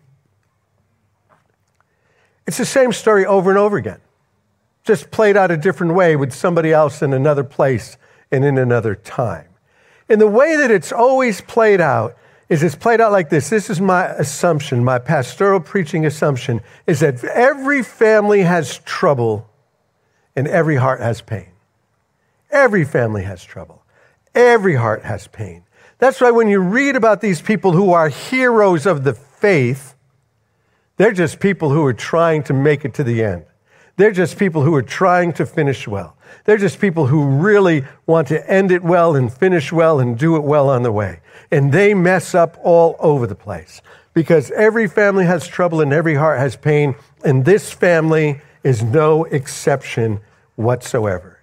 [2.46, 4.00] it's the same story over and over again,
[4.84, 7.96] just played out a different way with somebody else in another place
[8.30, 9.45] and in another time.
[10.08, 12.16] And the way that it's always played out
[12.48, 13.50] is it's played out like this.
[13.50, 19.48] This is my assumption, my pastoral preaching assumption, is that every family has trouble
[20.36, 21.48] and every heart has pain.
[22.50, 23.82] Every family has trouble.
[24.34, 25.64] Every heart has pain.
[25.98, 29.94] That's why when you read about these people who are heroes of the faith,
[30.98, 33.44] they're just people who are trying to make it to the end.
[33.96, 36.15] They're just people who are trying to finish well.
[36.44, 40.36] They're just people who really want to end it well and finish well and do
[40.36, 41.20] it well on the way.
[41.50, 43.80] And they mess up all over the place
[44.14, 46.94] because every family has trouble and every heart has pain.
[47.24, 50.20] And this family is no exception
[50.56, 51.38] whatsoever.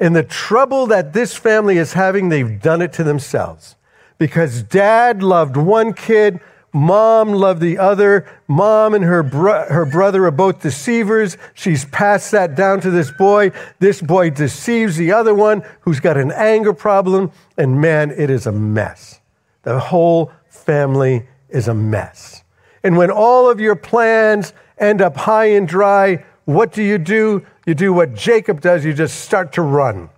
[0.00, 3.76] And the trouble that this family is having, they've done it to themselves
[4.18, 6.40] because dad loved one kid
[6.72, 8.28] Mom loved the other.
[8.46, 11.36] Mom and her, bro- her brother are both deceivers.
[11.54, 13.52] She's passed that down to this boy.
[13.78, 17.32] This boy deceives the other one who's got an anger problem.
[17.56, 19.20] And man, it is a mess.
[19.62, 22.44] The whole family is a mess.
[22.82, 27.44] And when all of your plans end up high and dry, what do you do?
[27.66, 28.84] You do what Jacob does.
[28.84, 30.10] You just start to run.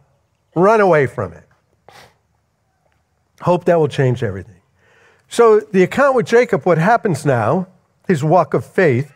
[0.54, 1.44] Run away from it.
[3.40, 4.59] Hope that will change everything.
[5.30, 7.68] So, the account with Jacob, what happens now,
[8.08, 9.12] his walk of faith,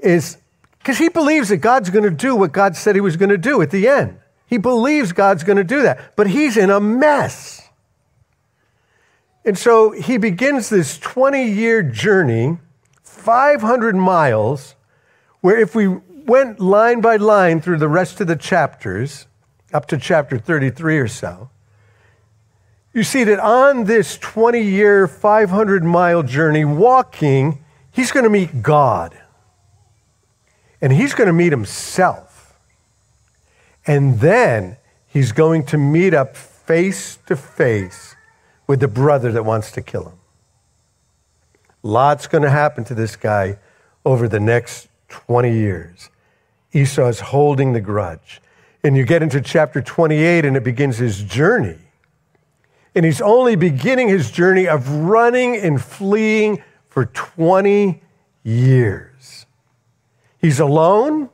[0.00, 0.38] is
[0.78, 3.38] because he believes that God's going to do what God said he was going to
[3.38, 4.18] do at the end.
[4.46, 7.70] He believes God's going to do that, but he's in a mess.
[9.44, 12.58] And so he begins this 20 year journey,
[13.04, 14.74] 500 miles,
[15.42, 19.26] where if we went line by line through the rest of the chapters,
[19.72, 21.50] up to chapter 33 or so,
[22.94, 28.62] you see that on this 20 year, 500 mile journey, walking, he's going to meet
[28.62, 29.18] God.
[30.80, 32.56] And he's going to meet himself.
[33.84, 34.76] And then
[35.08, 38.14] he's going to meet up face to face
[38.68, 40.18] with the brother that wants to kill him.
[41.82, 43.58] Lots going to happen to this guy
[44.04, 46.10] over the next 20 years.
[46.72, 48.40] Esau is holding the grudge.
[48.84, 51.78] And you get into chapter 28 and it begins his journey
[52.94, 58.02] and he's only beginning his journey of running and fleeing for 20
[58.42, 59.46] years.
[60.38, 61.30] He's alone.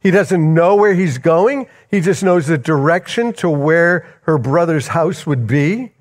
[0.00, 1.66] He doesn't know where he's going.
[1.90, 5.92] He just knows the direction to where her brother's house would be.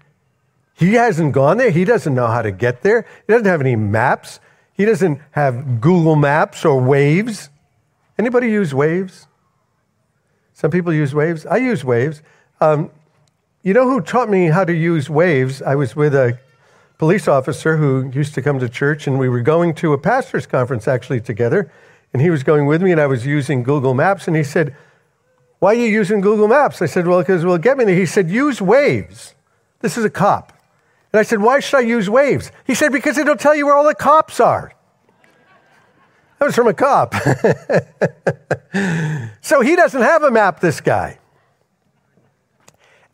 [0.75, 1.71] He hasn't gone there.
[1.71, 3.05] He doesn't know how to get there.
[3.25, 4.39] He doesn't have any maps.
[4.73, 7.49] He doesn't have Google Maps or Waze.
[8.19, 9.25] Anybody use Waze?
[10.53, 11.49] Some people use Waze.
[11.49, 12.21] I use Waze.
[12.61, 12.91] Um,
[13.65, 15.59] you know who taught me how to use Waze?
[15.59, 16.37] I was with a
[16.99, 20.45] police officer who used to come to church, and we were going to a pastor's
[20.45, 21.71] conference actually together.
[22.13, 24.27] And he was going with me, and I was using Google Maps.
[24.27, 24.75] And he said,
[25.57, 26.79] Why are you using Google Maps?
[26.83, 27.95] I said, Well, because it will get me there.
[27.95, 29.33] He said, Use Waze.
[29.79, 30.53] This is a cop.
[31.11, 32.51] And I said, Why should I use Waze?
[32.67, 34.73] He said, Because it'll tell you where all the cops are.
[36.37, 37.15] That was from a cop.
[39.41, 41.17] so he doesn't have a map, this guy.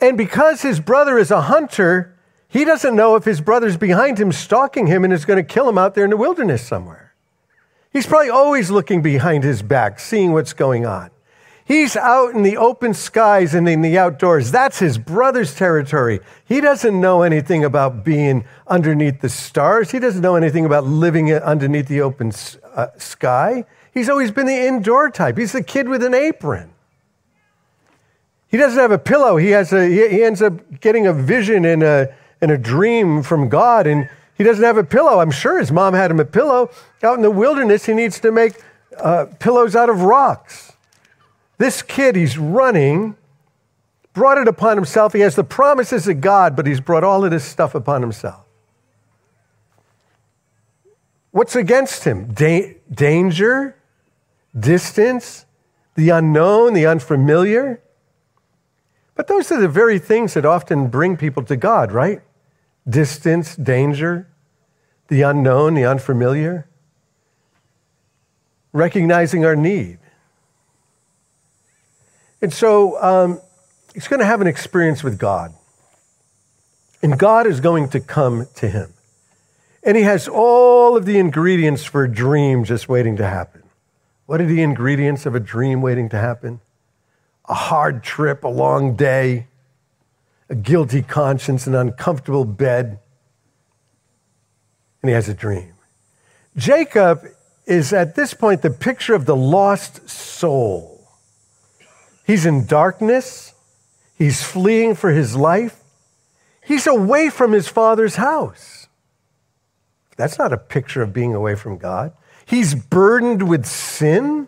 [0.01, 4.31] And because his brother is a hunter, he doesn't know if his brother's behind him
[4.31, 7.13] stalking him and is going to kill him out there in the wilderness somewhere.
[7.93, 11.11] He's probably always looking behind his back, seeing what's going on.
[11.63, 14.51] He's out in the open skies and in the outdoors.
[14.51, 16.19] That's his brother's territory.
[16.43, 19.91] He doesn't know anything about being underneath the stars.
[19.91, 22.33] He doesn't know anything about living underneath the open
[22.73, 23.65] uh, sky.
[23.93, 25.37] He's always been the indoor type.
[25.37, 26.70] He's the kid with an apron.
[28.51, 29.37] He doesn't have a pillow.
[29.37, 33.47] He, has a, he ends up getting a vision in a, in a dream from
[33.47, 35.21] God, and he doesn't have a pillow.
[35.21, 36.69] I'm sure his mom had him a pillow.
[37.01, 38.61] Out in the wilderness, he needs to make
[38.97, 40.73] uh, pillows out of rocks.
[41.59, 43.15] This kid, he's running,
[44.13, 45.13] brought it upon himself.
[45.13, 48.43] He has the promises of God, but he's brought all of this stuff upon himself.
[51.31, 52.33] What's against him?
[52.33, 53.77] Da- danger,
[54.59, 55.45] distance,
[55.95, 57.81] the unknown, the unfamiliar.
[59.21, 62.21] But those are the very things that often bring people to God, right?
[62.89, 64.27] Distance, danger,
[65.09, 66.67] the unknown, the unfamiliar.
[68.73, 69.99] Recognizing our need.
[72.41, 73.39] And so um,
[73.93, 75.53] he's going to have an experience with God.
[77.03, 78.91] And God is going to come to him.
[79.83, 83.61] And he has all of the ingredients for a dream just waiting to happen.
[84.25, 86.59] What are the ingredients of a dream waiting to happen?
[87.51, 89.47] A hard trip, a long day,
[90.49, 92.99] a guilty conscience, an uncomfortable bed.
[95.03, 95.73] And he has a dream.
[96.55, 97.27] Jacob
[97.65, 101.07] is at this point the picture of the lost soul.
[102.25, 103.53] He's in darkness.
[104.17, 105.83] He's fleeing for his life.
[106.63, 108.87] He's away from his father's house.
[110.15, 112.13] That's not a picture of being away from God.
[112.45, 114.47] He's burdened with sin,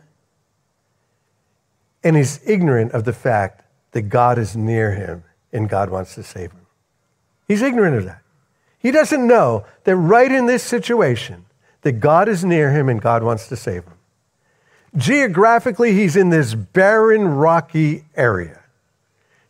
[2.03, 6.23] and he's ignorant of the fact that God is near him and God wants to
[6.23, 6.65] save him.
[7.47, 8.21] He's ignorant of that.
[8.79, 11.45] He doesn't know that right in this situation,
[11.81, 13.93] that God is near him and God wants to save him.
[14.95, 18.61] Geographically, he's in this barren, rocky area.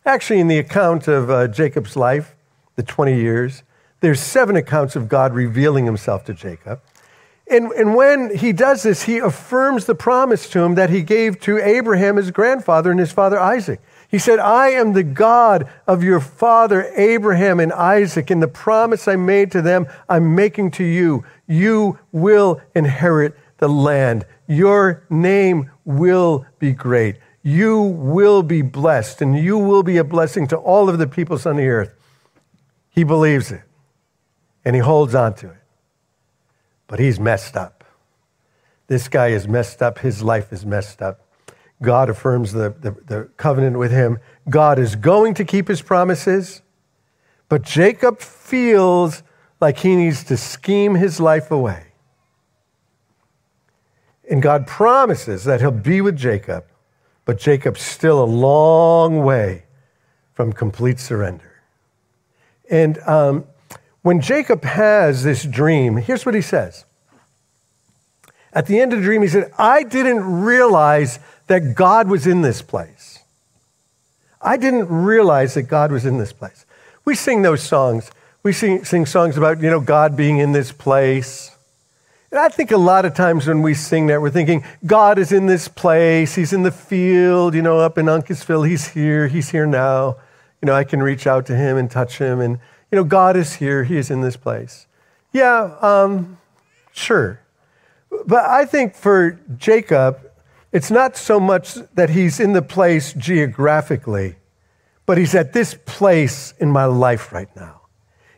[0.06, 2.36] Actually, in the account of uh, Jacob's life,
[2.76, 3.64] the 20 years,
[4.02, 6.82] there's seven accounts of God revealing himself to Jacob.
[7.48, 11.40] And, and when he does this, he affirms the promise to him that he gave
[11.42, 13.82] to Abraham, his grandfather, and his father Isaac.
[14.08, 19.08] He said, I am the God of your father Abraham and Isaac, and the promise
[19.08, 21.26] I made to them, I'm making to you.
[21.48, 24.26] You will inherit the land.
[24.48, 27.18] Your name will be great.
[27.42, 31.46] You will be blessed, and you will be a blessing to all of the peoples
[31.46, 31.94] on the earth.
[32.90, 33.64] He believes it,
[34.64, 35.63] and he holds on to it.
[36.94, 37.84] But he's messed up.
[38.86, 39.98] This guy is messed up.
[39.98, 41.26] His life is messed up.
[41.82, 44.20] God affirms the, the, the covenant with him.
[44.48, 46.62] God is going to keep his promises,
[47.50, 49.24] but Jacob feels
[49.60, 51.88] like he needs to scheme his life away.
[54.30, 56.66] And God promises that he'll be with Jacob,
[57.26, 59.64] but Jacob's still a long way
[60.34, 61.64] from complete surrender.
[62.70, 63.48] And um,
[64.04, 66.86] when Jacob has this dream, here's what he says.
[68.52, 72.42] At the end of the dream, he said, I didn't realize that God was in
[72.42, 73.20] this place.
[74.42, 76.66] I didn't realize that God was in this place.
[77.06, 78.12] We sing those songs.
[78.44, 81.52] We sing, sing songs about, you know, God being in this place.
[82.30, 85.32] And I think a lot of times when we sing that, we're thinking, God is
[85.32, 86.36] in this place.
[86.36, 88.68] He's in the field, you know, up in Uncasville.
[88.68, 89.28] He's here.
[89.28, 90.18] He's here now.
[90.62, 92.42] You know, I can reach out to him and touch him.
[92.42, 92.60] And,
[92.94, 93.86] you know, God is here.
[93.86, 94.86] He is in this place.
[95.32, 96.38] Yeah, um,
[96.92, 97.40] sure.
[98.28, 100.30] But I think for Jacob,
[100.72, 104.36] it's not so much that he's in the place geographically,
[105.08, 107.82] but he's at this place in my life right now.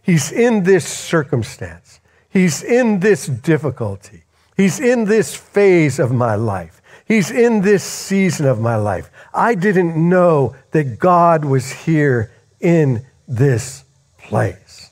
[0.01, 1.99] He's in this circumstance.
[2.29, 4.23] He's in this difficulty.
[4.55, 6.81] He's in this phase of my life.
[7.05, 9.11] He's in this season of my life.
[9.33, 12.31] I didn't know that God was here
[12.61, 13.84] in this
[14.27, 14.91] place.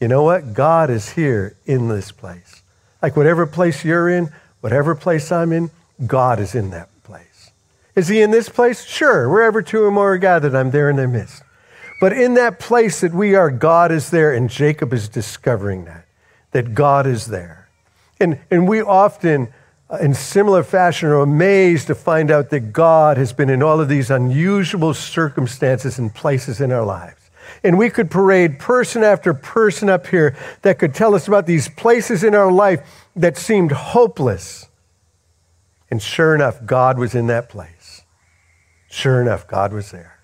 [0.00, 0.54] You know what?
[0.54, 2.62] God is here in this place.
[3.02, 4.30] Like whatever place you're in,
[4.60, 5.70] whatever place I'm in,
[6.06, 7.50] God is in that place.
[7.94, 8.84] Is he in this place?
[8.84, 9.28] Sure.
[9.28, 11.42] Wherever two or more are gathered, I'm there in their midst.
[12.00, 16.06] But in that place that we are, God is there, and Jacob is discovering that,
[16.52, 17.68] that God is there.
[18.18, 19.52] And, and we often,
[19.90, 23.80] uh, in similar fashion, are amazed to find out that God has been in all
[23.80, 27.19] of these unusual circumstances and places in our lives.
[27.62, 31.68] And we could parade person after person up here that could tell us about these
[31.68, 34.68] places in our life that seemed hopeless.
[35.90, 38.02] And sure enough, God was in that place.
[38.88, 40.18] Sure enough, God was there.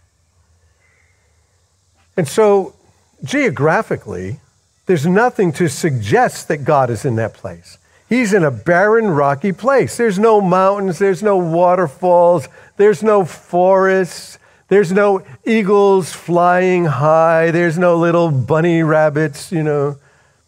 [2.16, 2.74] And so,
[3.22, 4.40] geographically,
[4.86, 7.78] there's nothing to suggest that God is in that place.
[8.08, 9.96] He's in a barren, rocky place.
[9.96, 14.38] There's no mountains, there's no waterfalls, there's no forests,
[14.68, 19.96] there's no eagles flying high, there's no little bunny rabbits, you know,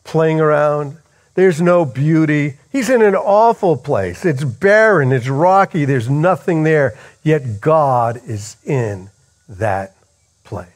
[0.05, 0.97] playing around.
[1.35, 2.55] There's no beauty.
[2.73, 4.25] He's in an awful place.
[4.25, 6.99] It's barren, it's rocky, there's nothing there.
[7.23, 9.11] Yet God is in
[9.49, 9.95] that
[10.43, 10.69] place.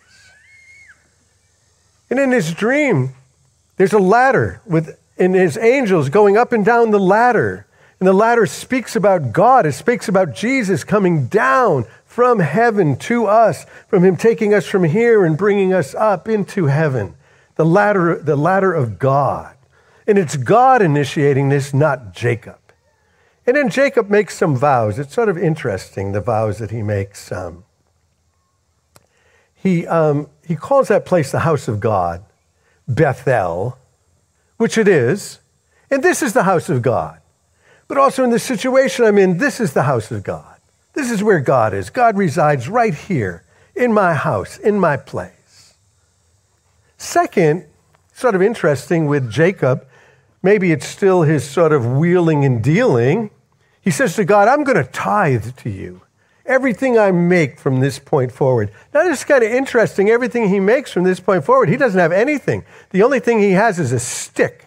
[2.11, 3.11] And in his dream,
[3.76, 7.66] there's a ladder with and his angels going up and down the ladder.
[8.01, 9.66] And the ladder speaks about God.
[9.66, 14.84] It speaks about Jesus coming down from heaven to us, from him taking us from
[14.84, 17.14] here and bringing us up into heaven.
[17.54, 19.56] The ladder, the ladder of God.
[20.06, 22.58] And it's God initiating this, not Jacob.
[23.46, 24.98] And then Jacob makes some vows.
[24.98, 27.32] It's sort of interesting, the vows that he makes.
[27.32, 27.64] Um,
[29.54, 32.22] he, um, he calls that place the house of God,
[32.86, 33.78] Bethel,
[34.58, 35.38] which it is.
[35.90, 37.20] And this is the house of God.
[37.88, 40.51] But also in the situation I'm in, this is the house of God.
[40.95, 41.90] This is where God is.
[41.90, 45.74] God resides right here in my house, in my place.
[46.99, 47.66] Second,
[48.12, 49.86] sort of interesting with Jacob,
[50.43, 53.30] maybe it's still his sort of wheeling and dealing.
[53.80, 56.03] He says to God, I'm going to tithe to you.
[56.45, 58.70] Everything I make from this point forward.
[58.93, 60.11] Now, this is kind of interesting.
[60.11, 62.64] Everything he makes from this point forward, he doesn't have anything.
[62.90, 64.66] The only thing he has is a stick.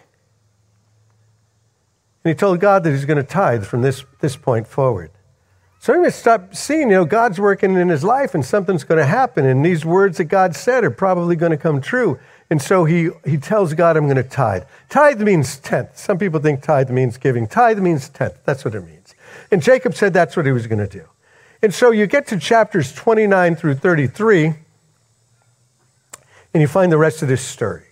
[2.24, 5.10] And he told God that he's going to tithe from this, this point forward.
[5.86, 8.82] So I'm going to stop seeing, you know, God's working in his life and something's
[8.82, 9.46] going to happen.
[9.46, 12.18] And these words that God said are probably going to come true.
[12.50, 14.64] And so he, he tells God, I'm going to tithe.
[14.88, 15.96] Tithe means tenth.
[15.96, 17.46] Some people think tithe means giving.
[17.46, 18.34] Tithe means tenth.
[18.44, 19.14] That's what it means.
[19.52, 21.04] And Jacob said that's what he was going to do.
[21.62, 24.46] And so you get to chapters 29 through 33,
[26.52, 27.84] and you find the rest of this story.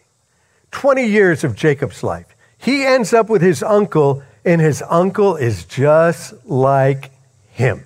[0.72, 2.34] 20 years of Jacob's life.
[2.58, 7.12] He ends up with his uncle, and his uncle is just like
[7.54, 7.84] him.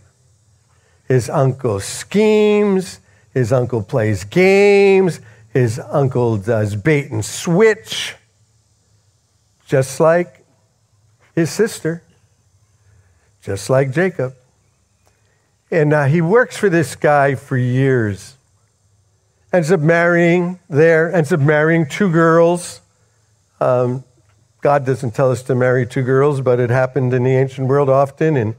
[1.07, 3.01] His uncle schemes,
[3.33, 5.21] his uncle plays games,
[5.53, 8.16] his uncle does bait and switch,
[9.66, 10.45] just like
[11.35, 12.03] his sister,
[13.43, 14.35] just like Jacob.
[15.71, 18.37] And uh, he works for this guy for years.
[19.53, 22.81] Ends up marrying there, ends up marrying two girls.
[23.61, 24.05] Um,
[24.62, 27.91] God doesn't tell us to marry two girls, but it happened in the ancient world
[27.91, 28.55] often, and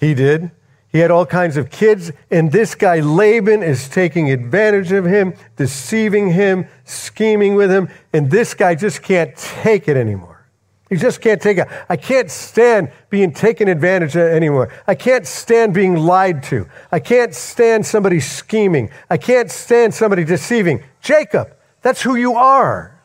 [0.00, 0.50] he did.
[0.88, 5.34] He had all kinds of kids, and this guy, Laban, is taking advantage of him,
[5.54, 10.48] deceiving him, scheming with him, and this guy just can't take it anymore.
[10.88, 11.68] He just can't take it.
[11.88, 14.72] I can't stand being taken advantage of anymore.
[14.88, 16.66] I can't stand being lied to.
[16.90, 18.90] I can't stand somebody scheming.
[19.08, 20.82] I can't stand somebody deceiving.
[21.00, 23.00] Jacob, that's who you are.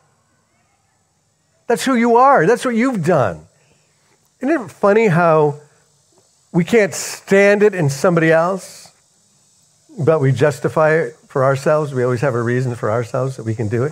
[1.67, 2.47] That's who you are.
[2.47, 3.47] That's what you've done.
[4.39, 5.59] Isn't it funny how
[6.55, 8.93] we can't stand it in somebody else,
[9.99, 11.93] but we justify it for ourselves?
[11.93, 13.91] We always have a reason for ourselves that we can do it.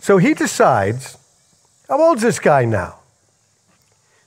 [0.00, 1.16] So he decides,
[1.88, 2.96] how old's this guy now?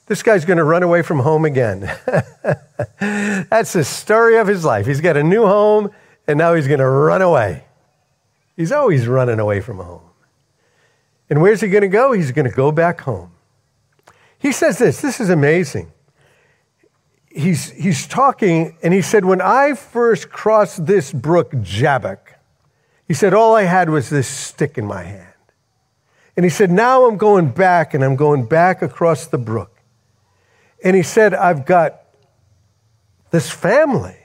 [0.05, 1.81] This guy's going to run away from home again.
[2.99, 4.85] That's the story of his life.
[4.85, 5.91] He's got a new home,
[6.25, 7.65] and now he's going to run away.
[8.55, 10.03] He's always running away from home.
[11.29, 12.13] And where's he going to go?
[12.13, 13.31] He's going to go back home.
[14.39, 15.92] He says this this is amazing.
[17.33, 22.35] He's, he's talking, and he said, When I first crossed this brook, Jabbok,
[23.07, 25.33] he said, All I had was this stick in my hand.
[26.37, 29.81] And he said, Now I'm going back, and I'm going back across the brook.
[30.83, 32.01] And he said, I've got
[33.31, 34.17] this family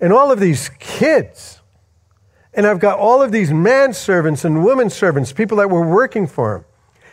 [0.00, 1.60] and all of these kids.
[2.52, 6.56] And I've got all of these manservants and women servants, people that were working for
[6.56, 6.64] him.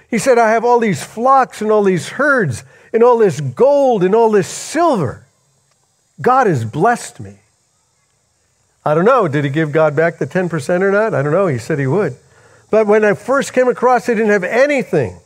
[0.10, 2.64] He said, I have all these flocks and all these herds
[2.94, 5.26] and all this gold and all this silver.
[6.22, 7.40] God has blessed me.
[8.86, 9.28] I don't know.
[9.28, 11.14] Did he give God back the 10% or not?
[11.14, 11.48] I don't know.
[11.48, 12.16] He said he would.
[12.70, 15.20] But when I first came across, I didn't have anything.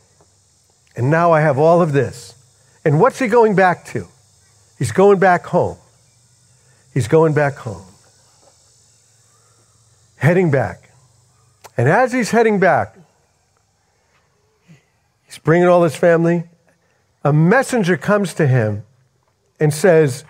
[0.96, 2.34] And now I have all of this.
[2.84, 4.06] And what's he going back to?
[4.78, 5.76] He's going back home.
[6.94, 7.84] He's going back home.
[10.16, 10.90] Heading back.
[11.76, 12.96] And as he's heading back,
[15.26, 16.44] he's bringing all his family.
[17.28, 18.84] A messenger comes to him
[19.60, 20.24] and says,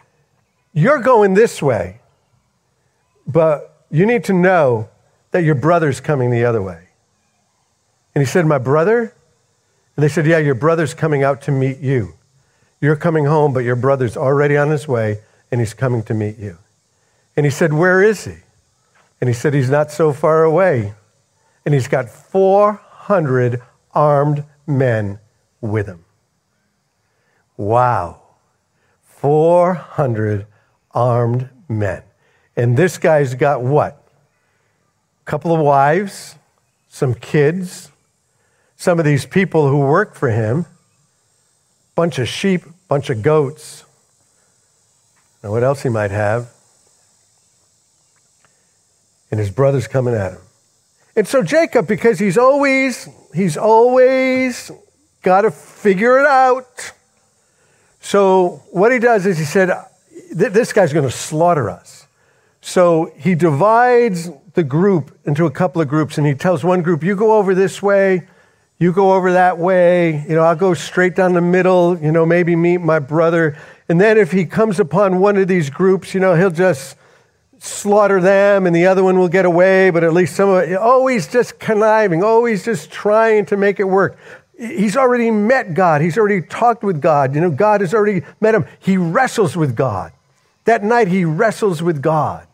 [0.73, 2.01] You're going this way,
[3.25, 4.89] but you need to know
[5.31, 6.89] that your brother's coming the other way.
[8.17, 9.15] And he said, My brother?
[9.95, 12.15] And they said, Yeah, your brother's coming out to meet you.
[12.81, 15.21] You're coming home, but your brother's already on his way,
[15.53, 16.59] and he's coming to meet you.
[17.37, 18.39] And he said, Where is he?
[19.21, 20.95] And he said, He's not so far away.
[21.65, 23.63] And he's got 400
[23.95, 25.21] armed men
[25.61, 26.05] with him.
[27.59, 28.23] Wow.
[29.05, 30.47] 400
[30.93, 32.03] armed men.
[32.57, 34.03] And this guy's got what?
[35.23, 36.37] A couple of wives,
[36.89, 37.91] some kids,
[38.77, 40.67] some of these people who work for him,
[41.95, 43.85] bunch of sheep, bunch of goats.
[45.43, 46.51] Now, what else he might have?
[49.31, 50.41] And his brother's coming at him.
[51.17, 54.71] And so Jacob, because he's always, he's always
[55.23, 56.93] got to figure it out.
[58.09, 59.71] So what he does is he said,
[60.33, 62.07] this guy's going to slaughter us.
[62.63, 67.05] So he divides the group into a couple of groups and he tells one group,
[67.05, 68.27] you go over this way,
[68.79, 72.25] you go over that way, you know, I'll go straight down the middle, you know,
[72.25, 73.59] maybe meet my brother.
[73.91, 76.97] And then if he comes upon one of these groups, you know, he'll just
[77.59, 80.59] slaughter them and the other one will get away, but at least some of oh,
[80.61, 84.17] it, always just conniving, oh, always just trying to make it work.
[84.59, 86.01] He's already met God.
[86.01, 87.35] He's already talked with God.
[87.35, 88.67] You know, God has already met him.
[88.81, 90.13] He wrestles with God.
[90.65, 92.47] That night, he wrestles with God.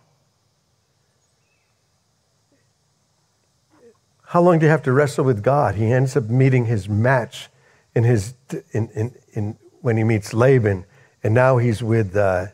[4.26, 5.76] How long do you have to wrestle with God?
[5.76, 7.48] He ends up meeting his match
[7.94, 8.34] in his,
[8.72, 10.84] in, in, in when he meets Laban,
[11.22, 12.46] and now he's with, uh,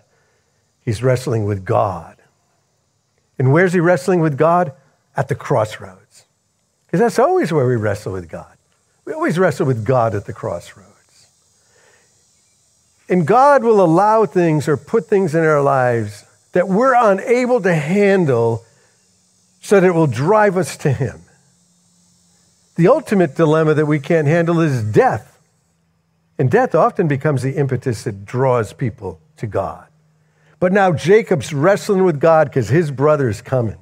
[0.84, 2.16] he's wrestling with God.
[3.38, 4.72] And where's he wrestling with God?
[5.16, 6.26] At the crossroads.
[6.86, 8.56] Because that's always where we wrestle with God.
[9.10, 11.26] We always wrestle with God at the crossroads.
[13.08, 17.74] And God will allow things or put things in our lives that we're unable to
[17.74, 18.64] handle
[19.60, 21.22] so that it will drive us to Him.
[22.76, 25.40] The ultimate dilemma that we can't handle is death.
[26.38, 29.88] And death often becomes the impetus that draws people to God.
[30.60, 33.78] But now Jacob's wrestling with God because his brother's coming.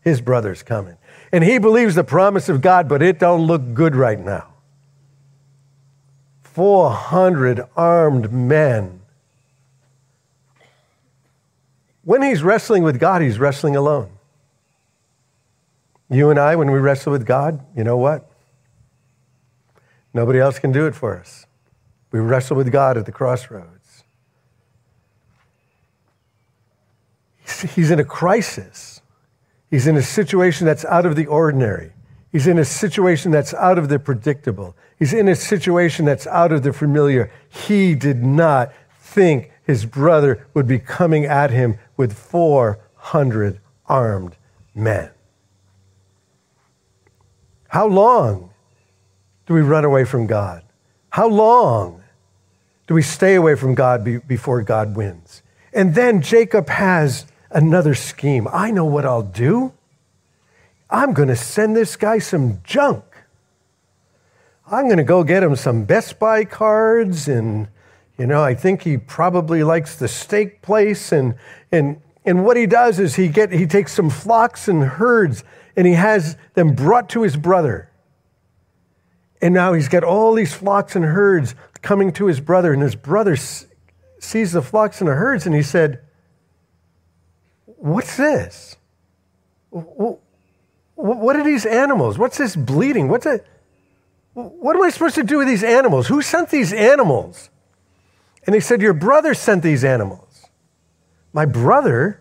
[0.00, 0.96] His brother's coming.
[1.32, 4.46] And he believes the promise of God, but it don't look good right now.
[6.42, 9.00] 400 armed men.
[12.02, 14.10] When he's wrestling with God, he's wrestling alone.
[16.10, 18.30] You and I, when we wrestle with God, you know what?
[20.14, 21.46] Nobody else can do it for us.
[22.10, 24.04] We wrestle with God at the crossroads.
[27.74, 28.97] He's in a crisis.
[29.70, 31.92] He's in a situation that's out of the ordinary.
[32.32, 34.76] He's in a situation that's out of the predictable.
[34.98, 37.30] He's in a situation that's out of the familiar.
[37.48, 44.36] He did not think his brother would be coming at him with 400 armed
[44.74, 45.10] men.
[47.68, 48.50] How long
[49.46, 50.62] do we run away from God?
[51.10, 52.02] How long
[52.86, 55.42] do we stay away from God be, before God wins?
[55.72, 58.48] And then Jacob has another scheme.
[58.52, 59.72] I know what I'll do.
[60.90, 63.04] I'm going to send this guy some junk.
[64.70, 67.68] I'm going to go get him some Best Buy cards and
[68.18, 71.36] you know, I think he probably likes the steak place and
[71.70, 75.44] and and what he does is he get he takes some flocks and herds
[75.76, 77.88] and he has them brought to his brother.
[79.40, 82.96] And now he's got all these flocks and herds coming to his brother, and his
[82.96, 83.36] brother
[84.18, 86.00] sees the flocks and the herds, and he said,
[87.78, 88.76] What's this?
[89.70, 92.18] What are these animals?
[92.18, 93.08] What's this bleeding?
[93.08, 93.46] What's it?
[94.34, 96.08] What am I supposed to do with these animals?
[96.08, 97.50] Who sent these animals?
[98.46, 100.46] And he said, Your brother sent these animals.
[101.32, 102.20] My brother?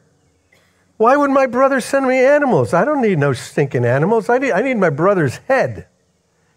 [0.97, 2.73] Why would my brother send me animals?
[2.73, 4.29] I don't need no stinking animals.
[4.29, 5.87] I need, I need my brother's head.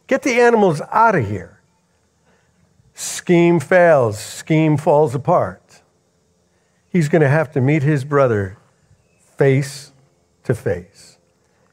[0.07, 1.61] Get the animals out of here.
[2.95, 5.83] Scheme fails, scheme falls apart.
[6.89, 8.59] He's going to have to meet his brother
[9.41, 9.93] face
[10.45, 11.17] to face.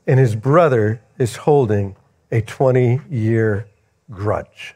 [0.07, 1.97] And his brother is holding
[2.31, 3.67] a 20 year
[4.09, 4.73] grudge.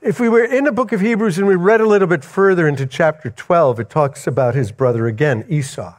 [0.00, 2.68] If we were in the book of Hebrews and we read a little bit further
[2.68, 5.96] into chapter 12, it talks about his brother again, Esau.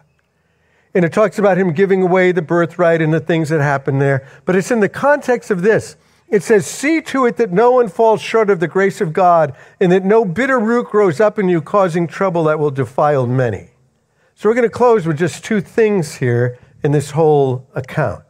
[0.95, 4.25] And it talks about him giving away the birthright and the things that happened there.
[4.45, 5.97] But it's in the context of this.
[6.29, 9.53] It says, See to it that no one falls short of the grace of God,
[9.81, 13.70] and that no bitter root grows up in you, causing trouble that will defile many.
[14.41, 18.23] So we're going to close with just two things here in this whole account.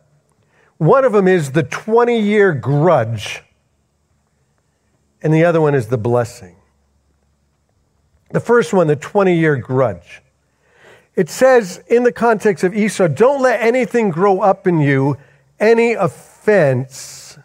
[0.76, 3.41] One of them is the 20 year grudge,
[5.22, 6.57] and the other one is the blessing.
[8.32, 10.22] The first one, the 20 year grudge.
[11.16, 15.16] It says in the context of Esau, don't let anything grow up in you,
[15.62, 17.39] any offense,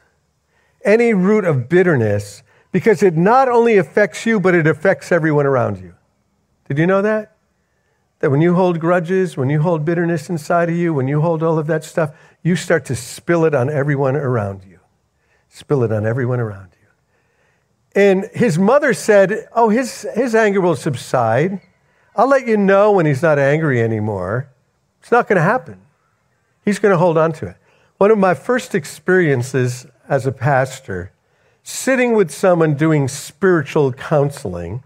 [0.84, 2.42] any root of bitterness,
[2.72, 5.94] because it not only affects you, but it affects everyone around you.
[6.66, 7.35] Did you know that?
[8.20, 11.42] That when you hold grudges, when you hold bitterness inside of you, when you hold
[11.42, 14.80] all of that stuff, you start to spill it on everyone around you.
[15.48, 18.00] Spill it on everyone around you.
[18.00, 21.60] And his mother said, Oh, his, his anger will subside.
[22.14, 24.48] I'll let you know when he's not angry anymore.
[25.00, 25.80] It's not going to happen.
[26.64, 27.56] He's going to hold on to it.
[27.98, 31.12] One of my first experiences as a pastor,
[31.62, 34.82] sitting with someone doing spiritual counseling,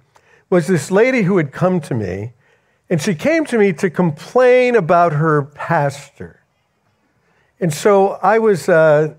[0.48, 2.32] was this lady who had come to me,
[2.91, 6.41] and she came to me to complain about her pastor.
[7.61, 9.14] And so I was, uh,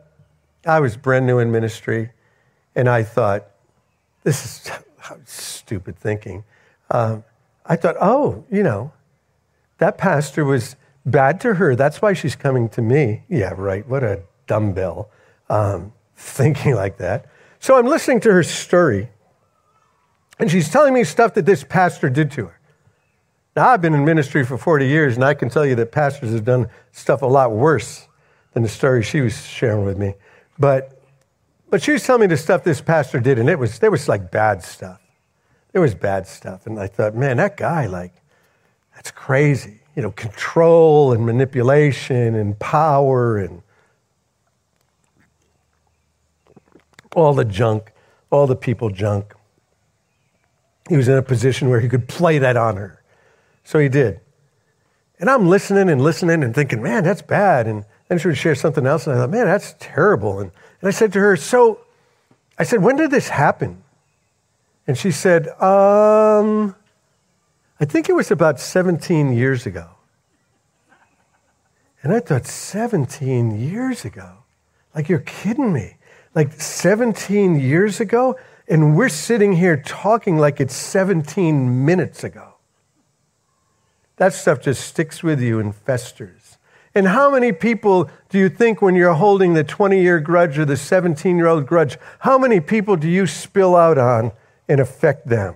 [0.65, 2.11] I was brand new in ministry,
[2.75, 3.47] and I thought,
[4.23, 4.71] this is
[5.25, 6.43] stupid thinking.
[6.89, 7.23] Um,
[7.65, 8.91] I thought, oh, you know,
[9.77, 11.75] that pastor was bad to her.
[11.75, 13.23] That's why she's coming to me.
[13.29, 13.87] Yeah, right.
[13.87, 15.09] What a dumbbell
[15.49, 17.27] um, thinking like that.
[17.59, 19.09] So I'm listening to her story,
[20.39, 22.60] and she's telling me stuff that this pastor did to her.
[23.55, 26.31] Now, I've been in ministry for 40 years, and I can tell you that pastors
[26.31, 28.07] have done stuff a lot worse
[28.53, 30.13] than the story she was sharing with me.
[30.57, 31.01] But,
[31.69, 34.07] but she was telling me the stuff this pastor did, and it was, there was
[34.07, 35.01] like bad stuff.
[35.73, 36.65] There was bad stuff.
[36.65, 38.13] And I thought, man, that guy, like,
[38.95, 39.79] that's crazy.
[39.95, 43.61] You know, control and manipulation and power and
[47.15, 47.91] all the junk,
[48.29, 49.33] all the people junk.
[50.87, 53.00] He was in a position where he could play that on her.
[53.71, 54.19] So he did.
[55.17, 57.67] And I'm listening and listening and thinking, man, that's bad.
[57.67, 60.41] And then she would share something else, and I thought, man, that's terrible.
[60.41, 60.51] And,
[60.81, 61.79] and I said to her, so,
[62.59, 63.81] I said, when did this happen?
[64.87, 66.75] And she said, um,
[67.79, 69.87] I think it was about 17 years ago.
[72.03, 74.33] And I thought, 17 years ago?
[74.93, 75.95] Like, you're kidding me.
[76.35, 78.37] Like, 17 years ago?
[78.67, 82.50] And we're sitting here talking like it's 17 minutes ago.
[84.21, 86.59] That stuff just sticks with you and festers.
[86.93, 90.65] And how many people do you think, when you're holding the 20 year grudge or
[90.65, 94.31] the 17 year old grudge, how many people do you spill out on
[94.69, 95.55] and affect them?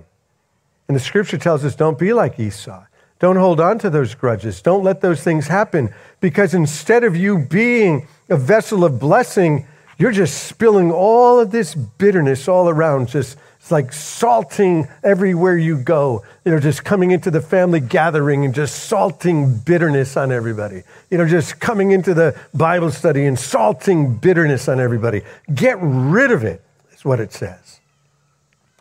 [0.88, 2.84] And the scripture tells us don't be like Esau.
[3.20, 4.64] Don't hold on to those grudges.
[4.64, 9.68] Don't let those things happen because instead of you being a vessel of blessing,
[10.00, 15.76] you're just spilling all of this bitterness all around, just it's like salting everywhere you
[15.76, 16.24] go.
[16.46, 20.84] You know, just coming into the family gathering and just salting bitterness on everybody.
[21.10, 25.24] You know, just coming into the Bible study and salting bitterness on everybody.
[25.52, 26.62] Get rid of it,
[26.92, 27.80] is what it says.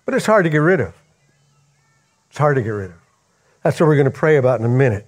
[0.05, 0.93] But it's hard to get rid of.
[2.28, 2.97] It's hard to get rid of.
[3.62, 5.07] That's what we're going to pray about in a minute.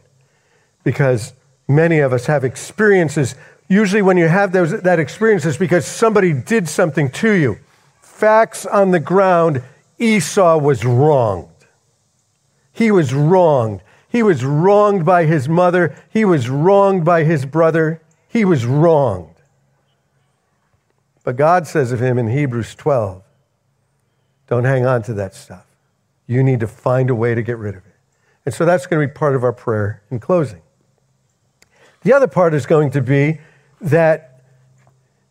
[0.84, 1.34] Because
[1.68, 3.34] many of us have experiences.
[3.68, 7.58] Usually, when you have those, that experience, it's because somebody did something to you
[8.16, 9.62] facts on the ground,
[9.98, 11.48] Esau was wronged.
[12.72, 13.82] He was wronged.
[14.08, 15.94] He was wronged by his mother.
[16.10, 18.00] He was wronged by his brother.
[18.28, 19.34] He was wronged.
[21.24, 23.22] But God says of him in Hebrews 12
[24.46, 25.66] don't hang on to that stuff.
[26.26, 27.96] You need to find a way to get rid of it.
[28.44, 30.62] And so that's going to be part of our prayer in closing.
[32.02, 33.40] The other part is going to be
[33.80, 34.35] that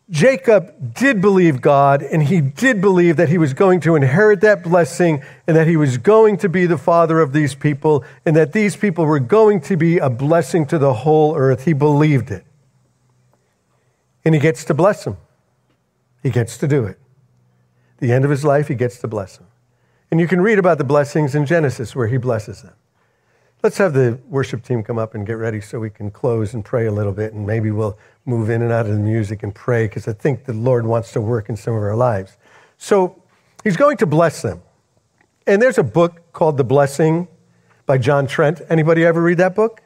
[0.08, 4.62] Jacob did believe God, and he did believe that he was going to inherit that
[4.62, 8.52] blessing, and that he was going to be the father of these people, and that
[8.52, 11.64] these people were going to be a blessing to the whole earth.
[11.64, 12.44] He believed it.
[14.24, 15.16] And he gets to bless them.
[16.22, 16.98] He gets to do it.
[17.98, 19.46] The end of his life, he gets to bless them.
[20.10, 22.74] And you can read about the blessings in Genesis where he blesses them.
[23.62, 26.64] Let's have the worship team come up and get ready so we can close and
[26.64, 29.54] pray a little bit, and maybe we'll move in and out of the music and
[29.54, 32.36] pray because I think the Lord wants to work in some of our lives.
[32.76, 33.22] So
[33.64, 34.62] he's going to bless them.
[35.46, 37.28] And there's a book called The Blessing
[37.86, 38.60] by John Trent.
[38.68, 39.82] Anybody ever read that book?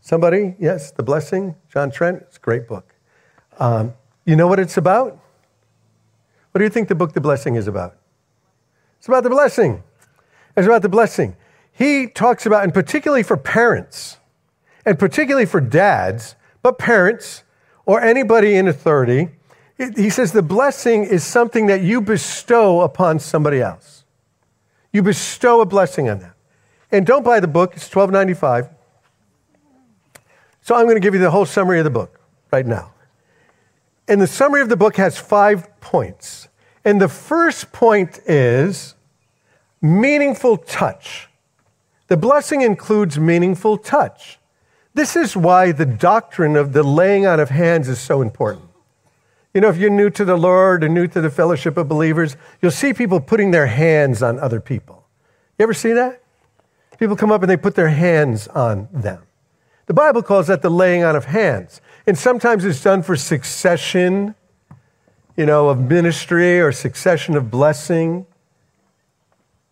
[0.00, 0.54] Somebody?
[0.60, 2.22] Yes, The Blessing, John Trent.
[2.22, 2.94] It's a great book.
[3.58, 5.18] Um, you know what it's about?
[6.52, 7.96] What do you think the book The Blessing is about?
[8.98, 9.82] It's about the blessing.
[10.56, 11.36] It's about the blessing.
[11.70, 14.16] He talks about, and particularly for parents,
[14.84, 16.34] and particularly for dads,
[16.66, 17.44] but parents
[17.84, 19.28] or anybody in authority,
[19.78, 24.02] he says the blessing is something that you bestow upon somebody else.
[24.92, 26.34] You bestow a blessing on them.
[26.90, 28.68] And don't buy the book, it's $12.95.
[30.60, 32.18] So I'm going to give you the whole summary of the book
[32.50, 32.92] right now.
[34.08, 36.48] And the summary of the book has five points.
[36.84, 38.96] And the first point is
[39.80, 41.28] meaningful touch.
[42.08, 44.40] The blessing includes meaningful touch.
[44.96, 48.64] This is why the doctrine of the laying on of hands is so important.
[49.52, 52.34] You know, if you're new to the Lord or new to the fellowship of believers,
[52.62, 55.06] you'll see people putting their hands on other people.
[55.58, 56.22] You ever see that?
[56.98, 59.22] People come up and they put their hands on them.
[59.84, 61.82] The Bible calls that the laying on of hands.
[62.06, 64.34] And sometimes it's done for succession,
[65.36, 68.24] you know, of ministry or succession of blessing,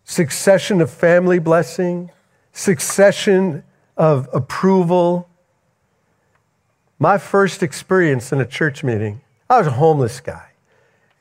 [0.03, 2.11] succession of family blessing,
[2.53, 3.63] succession
[3.97, 5.29] of approval.
[6.99, 10.51] My first experience in a church meeting, I was a homeless guy.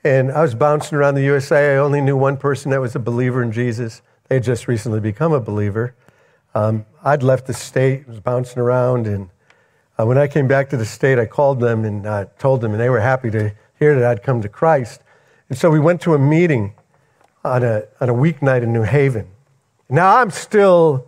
[0.02, 1.74] And I was bouncing around the USA.
[1.74, 4.02] I only knew one person that was a believer in Jesus.
[4.28, 5.94] They had just recently become a believer.
[6.54, 9.28] Um, I'd left the state, was bouncing around, and
[9.98, 12.72] uh, when I came back to the state, I called them and uh, told them,
[12.72, 15.00] and they were happy to hear that I'd come to Christ.
[15.48, 16.74] And so we went to a meeting
[17.44, 19.28] on a, on a weeknight in New Haven.
[19.88, 21.06] Now I'm still,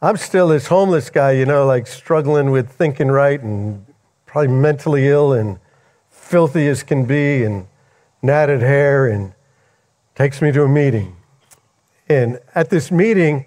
[0.00, 3.84] I'm still this homeless guy, you know, like struggling with thinking right and
[4.26, 5.58] probably mentally ill and
[6.08, 7.66] filthy as can be and
[8.22, 9.32] natted hair and
[10.14, 11.16] takes me to a meeting.
[12.08, 13.46] And at this meeting,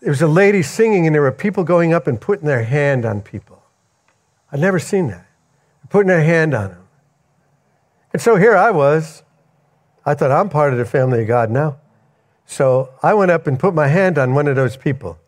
[0.00, 3.06] there was a lady singing, and there were people going up and putting their hand
[3.06, 3.62] on people.
[4.52, 5.26] I'd never seen that.
[5.88, 6.86] Putting their hand on them.
[8.12, 9.22] And so here I was.
[10.04, 11.78] I thought, I'm part of the family of God now.
[12.46, 15.18] So I went up and put my hand on one of those people.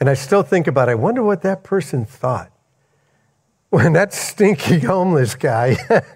[0.00, 0.92] And I still think about it.
[0.92, 2.50] I wonder what that person thought
[3.70, 5.76] when that stinky homeless guy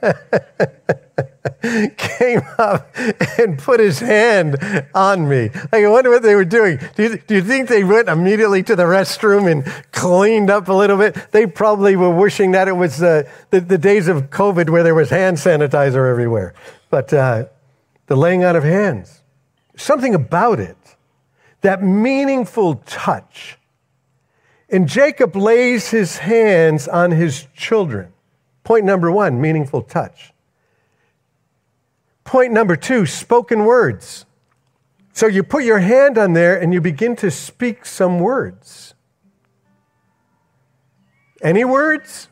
[1.97, 2.95] came up
[3.39, 4.57] and put his hand
[4.95, 5.51] on me.
[5.73, 6.79] I wonder what they were doing.
[6.97, 10.73] Do you, do you think they went immediately to the restroom and cleaned up a
[10.73, 11.15] little bit?
[11.33, 14.95] They probably were wishing that it was uh, the, the days of COVID where there
[14.95, 16.55] was hand sanitizer everywhere.
[16.91, 17.47] But uh,
[18.07, 19.22] the laying out of hands,
[19.83, 20.77] something about it,
[21.61, 23.59] that meaningful touch
[24.73, 28.11] and Jacob lays his hands on his children.
[28.65, 30.33] Point number one meaningful touch.
[32.25, 34.25] Point number two spoken words.
[35.13, 38.95] So you put your hand on there and you begin to speak some words.
[41.43, 42.29] Any words?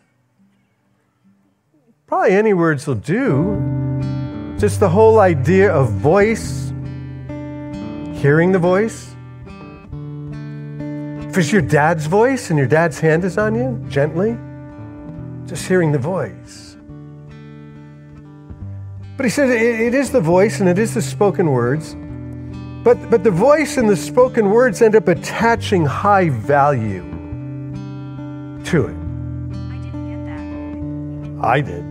[2.07, 4.57] Probably any words will do.
[4.59, 6.70] Just the whole idea of voice,
[8.21, 9.15] hearing the voice.
[11.31, 14.37] If it's your dad's voice and your dad's hand is on you, gently,
[15.49, 16.77] just hearing the voice.
[19.17, 21.97] But he says it is the voice and it is the spoken words.
[22.85, 27.03] But, but the voice and the spoken words end up attaching high value
[28.65, 28.97] to it.
[28.97, 31.47] I didn't get that.
[31.47, 31.90] I did.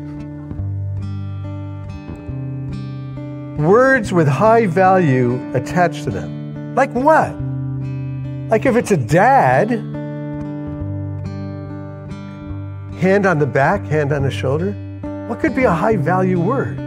[3.59, 6.73] Words with high value attached to them.
[6.75, 7.35] Like what?
[8.49, 9.71] Like if it's a dad,
[13.01, 14.71] hand on the back, hand on the shoulder,
[15.27, 16.77] what could be a high value word?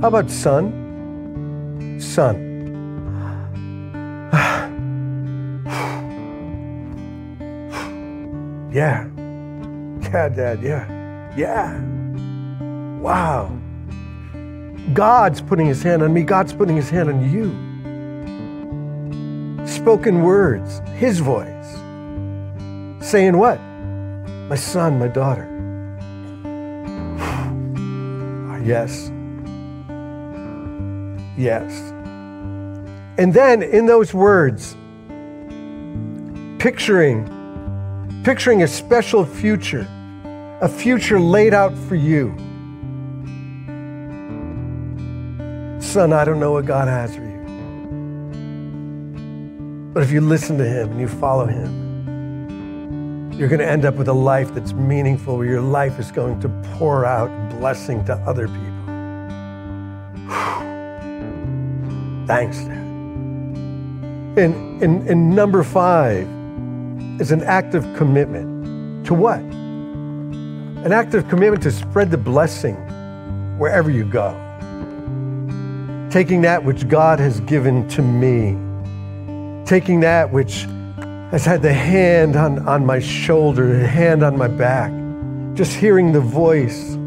[0.00, 1.98] How about son?
[2.00, 2.34] Son.
[8.72, 9.06] yeah.
[10.00, 11.36] Yeah, Dad, yeah.
[11.36, 11.78] Yeah.
[13.00, 13.52] Wow.
[14.92, 17.72] God's putting his hand on me, God's putting his hand on you
[19.82, 21.74] spoken words, his voice,
[23.04, 23.58] saying what?
[24.48, 25.48] My son, my daughter.
[28.64, 29.10] yes.
[31.36, 31.72] Yes.
[33.18, 34.76] And then in those words,
[36.60, 37.26] picturing,
[38.24, 39.88] picturing a special future,
[40.60, 42.36] a future laid out for you.
[45.92, 47.42] Son, I don't know what God has for you.
[49.92, 53.96] But if you listen to Him and you follow Him, you're going to end up
[53.96, 57.28] with a life that's meaningful, where your life is going to pour out
[57.60, 58.86] blessing to other people.
[62.26, 62.78] Thanks, Dad.
[64.38, 66.26] And, and, and number five
[67.20, 69.04] is an act of commitment.
[69.08, 69.40] To what?
[69.40, 72.76] An act of commitment to spread the blessing
[73.58, 74.51] wherever you go.
[76.12, 78.56] Taking that which God has given to me
[79.72, 80.66] taking that which
[81.30, 84.92] has had the hand on, on my shoulder, the hand on my back,
[85.56, 86.98] just hearing the voice,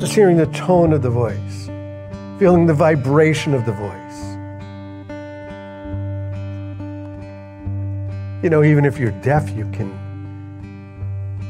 [0.00, 1.66] just hearing the tone of the voice,
[2.38, 3.94] feeling the vibration of the voice.
[8.44, 9.90] You know, even if you're deaf, you can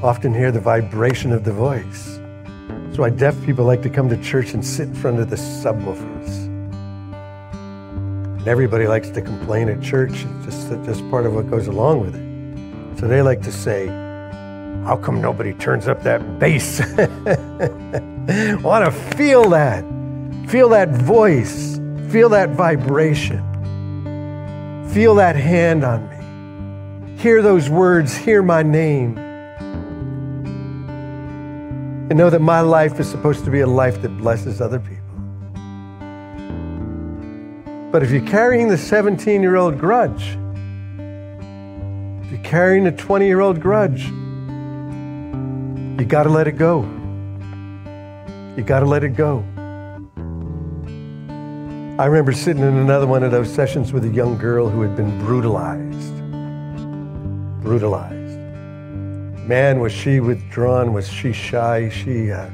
[0.03, 2.19] often hear the vibration of the voice.
[2.87, 5.37] That's why deaf people like to come to church and sit in front of the
[5.37, 6.48] subwoofers.
[8.47, 10.13] Everybody likes to complain at church.
[10.13, 12.99] It's just, just part of what goes along with it.
[12.99, 13.87] So they like to say,
[14.85, 16.81] How come nobody turns up that bass?
[18.63, 19.85] Want to feel that.
[20.49, 21.79] Feel that voice.
[22.11, 23.45] Feel that vibration.
[24.93, 27.19] Feel that hand on me.
[27.21, 28.17] Hear those words.
[28.17, 29.19] Hear my name.
[32.09, 34.98] And know that my life is supposed to be a life that blesses other people.
[37.99, 40.39] But if you're carrying the 17 year old grudge,
[42.23, 44.05] if you're carrying a 20 year old grudge,
[45.99, 46.83] you got to let it go.
[48.57, 49.39] You got to let it go.
[51.99, 54.95] I remember sitting in another one of those sessions with a young girl who had
[54.95, 56.15] been brutalized.
[57.65, 58.39] Brutalized.
[59.45, 60.93] Man, was she withdrawn?
[60.93, 61.89] Was she shy?
[61.89, 62.49] She, uh,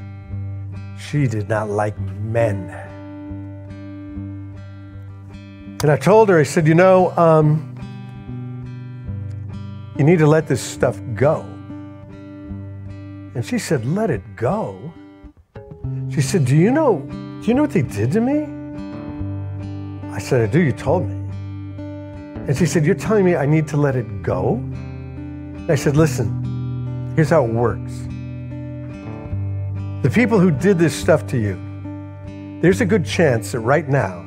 [0.98, 2.83] she did not like men.
[5.84, 7.76] And I told her, I said, you know, um,
[9.98, 11.40] you need to let this stuff go.
[13.34, 14.94] And she said, let it go.
[16.08, 17.00] She said, do you know,
[17.42, 18.44] do you know what they did to me?
[20.10, 21.16] I said, I do, you told me.
[22.48, 24.54] And she said, You're telling me I need to let it go?
[24.54, 27.92] And I said, Listen, here's how it works.
[30.02, 31.60] The people who did this stuff to you,
[32.62, 34.23] there's a good chance that right now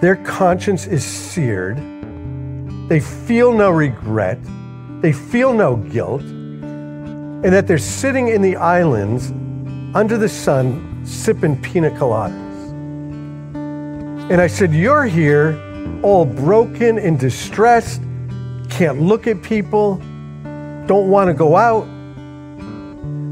[0.00, 1.78] their conscience is seared.
[2.88, 4.38] They feel no regret.
[5.00, 6.22] They feel no guilt.
[6.22, 9.30] And that they're sitting in the islands
[9.94, 12.34] under the sun sipping pina coladas.
[14.30, 15.62] And I said, You're here
[16.02, 18.02] all broken and distressed,
[18.68, 19.96] can't look at people,
[20.86, 21.88] don't want to go out.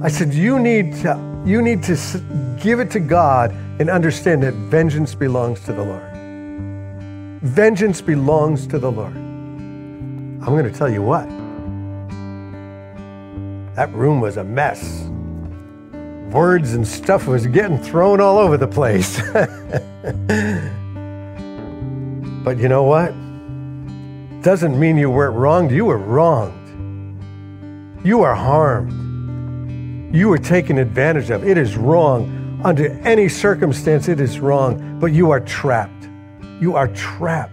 [0.02, 4.54] I said, You need to, you need to give it to God and understand that
[4.54, 6.13] vengeance belongs to the Lord.
[7.44, 9.14] Vengeance belongs to the Lord.
[9.14, 11.28] I'm going to tell you what.
[13.76, 15.02] That room was a mess.
[16.32, 19.20] Words and stuff was getting thrown all over the place.
[22.44, 23.12] but you know what?
[24.42, 25.70] Doesn't mean you weren't wronged.
[25.70, 26.54] You were wronged.
[28.06, 30.14] You are harmed.
[30.14, 31.46] You were taken advantage of.
[31.46, 32.62] It is wrong.
[32.64, 34.98] Under any circumstance, it is wrong.
[34.98, 36.08] But you are trapped.
[36.60, 37.52] You are trapped.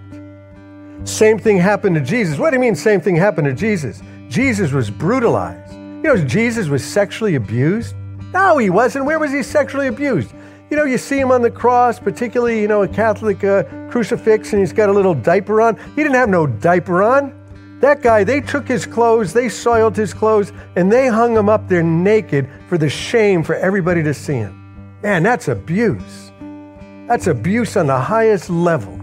[1.04, 2.38] Same thing happened to Jesus.
[2.38, 4.02] What do you mean, same thing happened to Jesus?
[4.30, 5.74] Jesus was brutalized.
[5.74, 7.96] You know, Jesus was sexually abused?
[8.34, 9.06] No, he wasn't.
[9.06, 10.34] Where was he sexually abused?
[10.70, 14.54] You know, you see him on the cross, particularly, you know, a Catholic uh, crucifix,
[14.54, 15.76] and he's got a little diaper on.
[15.96, 17.38] He didn't have no diaper on.
[17.82, 21.68] That guy, they took his clothes, they soiled his clothes, and they hung him up
[21.68, 24.58] there naked for the shame for everybody to see him.
[25.02, 26.31] Man, that's abuse.
[27.12, 28.94] That's abuse on the highest level.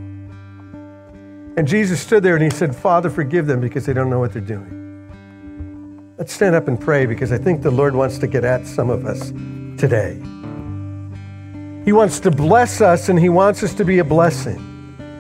[1.59, 4.33] And Jesus stood there and he said, Father, forgive them because they don't know what
[4.33, 6.15] they're doing.
[6.17, 8.89] Let's stand up and pray because I think the Lord wants to get at some
[8.89, 9.29] of us
[9.79, 10.15] today.
[11.85, 14.57] He wants to bless us and He wants us to be a blessing.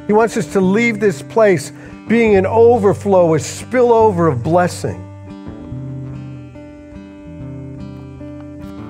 [0.06, 1.74] He wants us to leave this place
[2.08, 5.04] being an overflow, a spillover of blessing.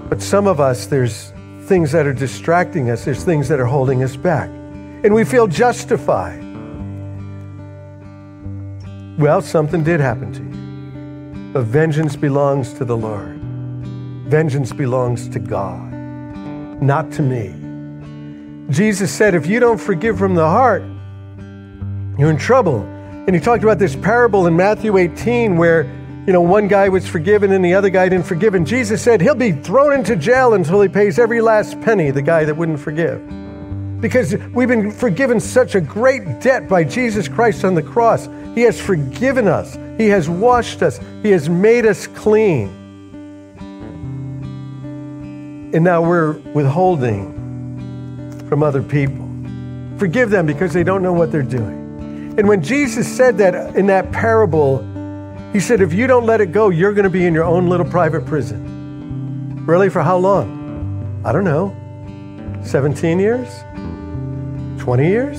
[0.09, 1.32] But some of us, there's
[1.68, 4.48] things that are distracting us, there's things that are holding us back.
[4.48, 6.42] And we feel justified.
[9.18, 11.52] Well, something did happen to you.
[11.52, 13.36] But vengeance belongs to the Lord.
[14.28, 15.92] Vengeance belongs to God,
[16.82, 17.54] not to me.
[18.70, 20.82] Jesus said, if you don't forgive from the heart,
[22.18, 22.82] you're in trouble.
[22.82, 25.84] And he talked about this parable in Matthew 18 where,
[26.28, 28.54] you know, one guy was forgiven and the other guy didn't forgive.
[28.54, 32.20] And Jesus said he'll be thrown into jail until he pays every last penny, the
[32.20, 33.18] guy that wouldn't forgive.
[33.98, 38.28] Because we've been forgiven such a great debt by Jesus Christ on the cross.
[38.54, 42.68] He has forgiven us, He has washed us, He has made us clean.
[45.72, 47.32] And now we're withholding
[48.50, 49.26] from other people.
[49.96, 52.34] Forgive them because they don't know what they're doing.
[52.36, 54.86] And when Jesus said that in that parable,
[55.53, 57.68] he said, if you don't let it go, you're going to be in your own
[57.68, 59.64] little private prison.
[59.66, 59.88] Really?
[59.88, 61.22] For how long?
[61.24, 61.74] I don't know.
[62.62, 63.49] 17 years?
[64.78, 65.38] 20 years?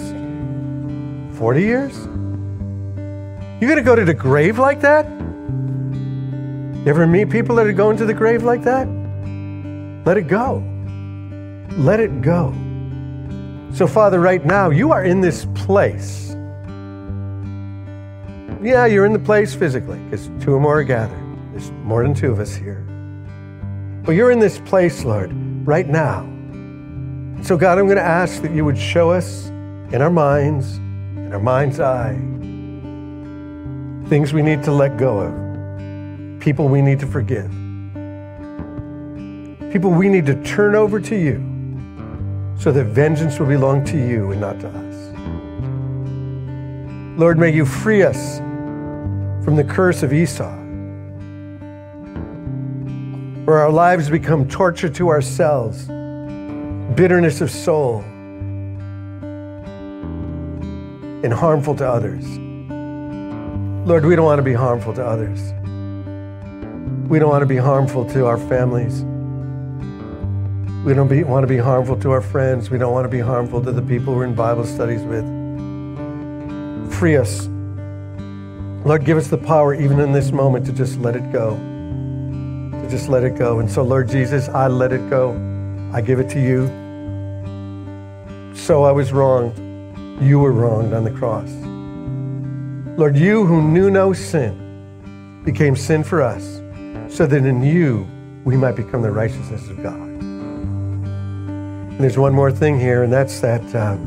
[1.38, 1.97] 40 years?
[3.60, 5.05] You're going to go to the grave like that?
[6.80, 8.88] You ever meet people that are going to the grave like that?
[10.05, 10.64] Let it go.
[11.78, 12.53] Let it go.
[13.74, 16.28] So, Father, right now, you are in this place.
[18.62, 21.18] Yeah, you're in the place physically because two or more are gathered.
[21.53, 22.86] There's more than two of us here.
[24.03, 25.32] But you're in this place, Lord,
[25.66, 26.24] right now.
[27.41, 29.47] So, God, I'm going to ask that you would show us
[29.93, 32.16] in our minds, in our mind's eye,
[34.10, 37.49] things we need to let go of, people we need to forgive,
[39.72, 41.38] people we need to turn over to you
[42.60, 44.95] so that vengeance will belong to you and not to us.
[47.18, 48.41] Lord, may you free us
[49.43, 50.55] from the curse of Esau,
[53.45, 55.85] where our lives become torture to ourselves,
[56.95, 58.01] bitterness of soul,
[61.23, 62.25] and harmful to others.
[63.87, 65.53] Lord, we don't want to be harmful to others.
[67.09, 69.03] We don't want to be harmful to our families.
[70.85, 72.69] We don't be, want to be harmful to our friends.
[72.69, 75.25] We don't want to be harmful to the people we're in Bible studies with.
[76.93, 77.49] Free us.
[78.86, 81.57] Lord, give us the power, even in this moment, to just let it go.
[82.71, 83.59] To just let it go.
[83.59, 85.34] And so, Lord Jesus, I let it go.
[85.93, 86.67] I give it to you.
[88.55, 89.53] So I was wrong.
[90.21, 91.49] You were wronged on the cross.
[92.97, 96.61] Lord, you who knew no sin became sin for us,
[97.13, 98.07] so that in you
[98.45, 99.99] we might become the righteousness of God.
[99.99, 103.99] And there's one more thing here, and that's that um,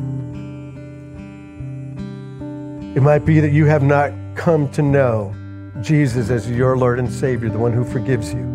[2.97, 5.35] it might be that you have not come to know
[5.81, 8.53] Jesus as your Lord and Savior, the one who forgives you.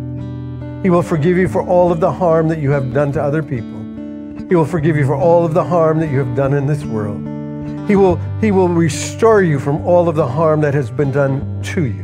[0.84, 3.42] He will forgive you for all of the harm that you have done to other
[3.42, 3.78] people.
[4.48, 6.86] He will forgive you for all of the harm that you have done in this
[6.86, 7.20] world.
[7.90, 11.62] He will, he will restore you from all of the harm that has been done
[11.64, 12.04] to you.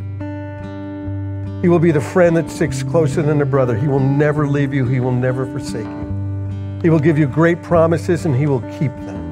[1.61, 3.78] He will be the friend that sticks closer than a brother.
[3.78, 4.86] He will never leave you.
[4.86, 6.80] He will never forsake you.
[6.82, 9.24] He will give you great promises and He will keep them.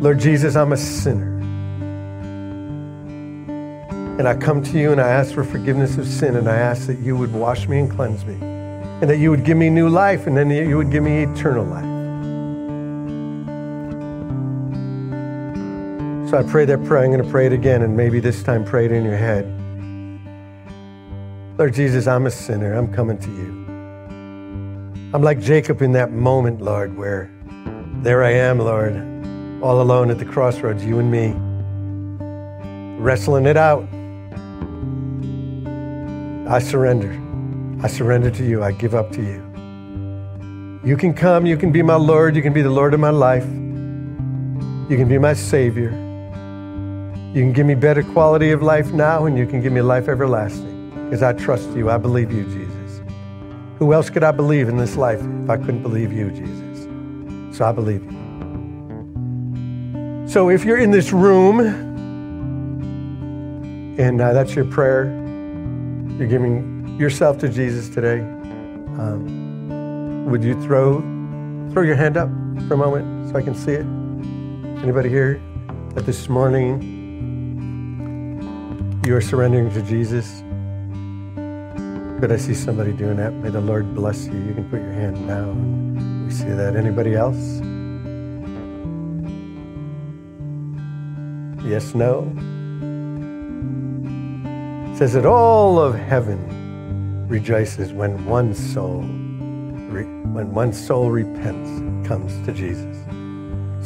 [0.00, 1.37] Lord Jesus, I'm a sinner.
[4.18, 6.88] And I come to you and I ask for forgiveness of sin and I ask
[6.88, 9.88] that you would wash me and cleanse me and that you would give me new
[9.88, 11.84] life and then you would give me eternal life.
[16.30, 17.04] So I pray that prayer.
[17.04, 19.46] I'm going to pray it again and maybe this time pray it in your head.
[21.56, 22.74] Lord Jesus, I'm a sinner.
[22.74, 23.66] I'm coming to you.
[25.14, 27.30] I'm like Jacob in that moment, Lord, where
[28.02, 28.94] there I am, Lord,
[29.62, 31.34] all alone at the crossroads, you and me,
[33.00, 33.88] wrestling it out.
[36.48, 37.12] I surrender.
[37.84, 38.62] I surrender to you.
[38.62, 40.80] I give up to you.
[40.82, 41.44] You can come.
[41.44, 42.34] You can be my Lord.
[42.36, 43.44] You can be the Lord of my life.
[43.44, 45.90] You can be my Savior.
[47.34, 50.08] You can give me better quality of life now, and you can give me life
[50.08, 51.90] everlasting because I trust you.
[51.90, 53.02] I believe you, Jesus.
[53.78, 56.88] Who else could I believe in this life if I couldn't believe you, Jesus?
[57.58, 58.16] So I believe you.
[60.26, 61.60] So if you're in this room
[63.98, 65.27] and uh, that's your prayer,
[66.18, 68.18] you're giving yourself to Jesus today,
[68.98, 71.00] um, would you throw
[71.72, 72.28] throw your hand up
[72.66, 73.86] for a moment so I can see it?
[74.82, 75.40] Anybody here
[75.94, 76.82] that this morning
[79.06, 80.42] you are surrendering to Jesus?
[82.20, 83.32] Good, I see somebody doing that.
[83.32, 84.32] May the Lord bless you.
[84.32, 86.26] You can put your hand down.
[86.26, 86.74] We see that.
[86.74, 87.60] Anybody else?
[91.64, 92.32] Yes, no?
[94.98, 102.52] Says that all of heaven rejoices when one soul when one soul repents comes to
[102.52, 102.96] Jesus.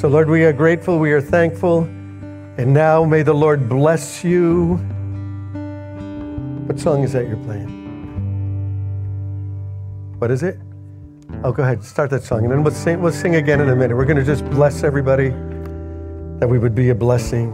[0.01, 4.77] So Lord, we are grateful, we are thankful, and now may the Lord bless you.
[6.65, 7.69] What song is that you're playing?
[10.19, 10.59] What is it?
[11.45, 11.85] Oh, go ahead.
[11.85, 12.45] Start that song.
[12.45, 13.95] And then we'll sing, we'll sing again in a minute.
[13.99, 15.29] We're going to just bless everybody
[16.39, 17.53] that we would be a blessing.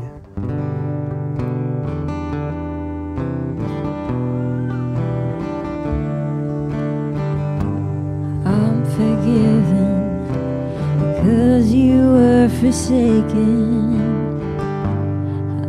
[12.60, 14.02] Forsaken.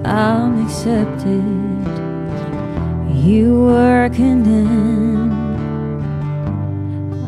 [0.05, 1.43] I'm accepted.
[3.13, 5.33] You were condemned.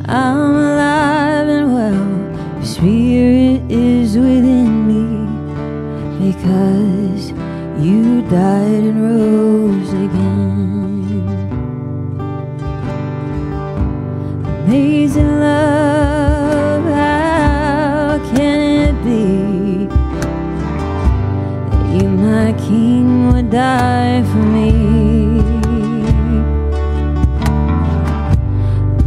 [0.09, 2.09] I'm alive and well.
[2.55, 5.05] Your spirit is within me
[6.26, 7.32] because
[7.86, 11.01] you died and rose again.
[14.66, 15.80] Amazing love,
[23.51, 24.69] die for me?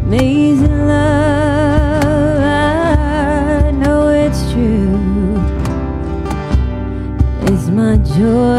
[0.05, 5.01] Amazing love, I know it's true.
[7.47, 8.54] It's my joy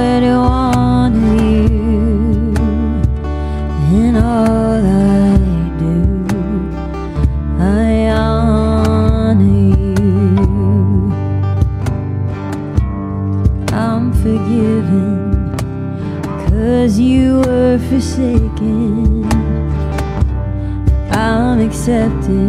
[17.96, 19.24] forsaken.
[21.12, 22.45] I'm accepted.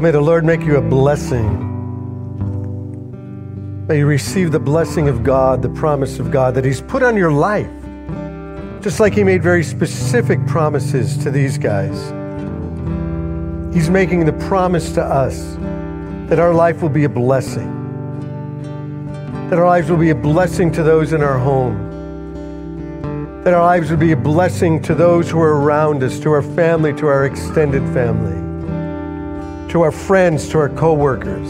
[0.00, 1.66] May the Lord make you a blessing.
[3.86, 7.18] May you receive the blessing of God, the promise of God that He's put on
[7.18, 7.68] your life.
[8.80, 11.98] Just like He made very specific promises to these guys.
[13.74, 15.56] He's making the promise to us
[16.30, 17.70] that our life will be a blessing,
[19.50, 21.76] that our lives will be a blessing to those in our home,
[23.44, 26.40] that our lives will be a blessing to those who are around us, to our
[26.40, 28.49] family, to our extended family
[29.70, 31.48] to our friends, to our coworkers,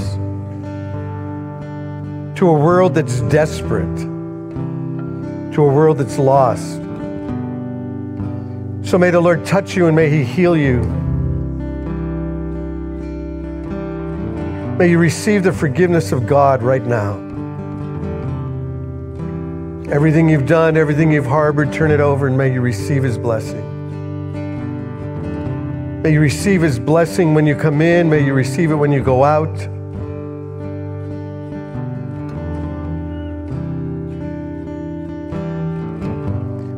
[2.38, 3.96] to a world that's desperate,
[5.54, 6.76] to a world that's lost.
[8.86, 10.80] So may the Lord touch you and may He heal you.
[14.76, 17.14] May you receive the forgiveness of God right now.
[19.90, 23.69] Everything you've done, everything you've harbored, turn it over and may you receive His blessing.
[26.02, 28.08] May you receive His blessing when you come in.
[28.08, 29.54] May you receive it when you go out.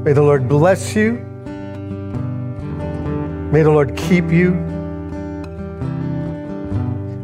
[0.05, 1.13] May the Lord bless you.
[3.53, 4.51] May the Lord keep you.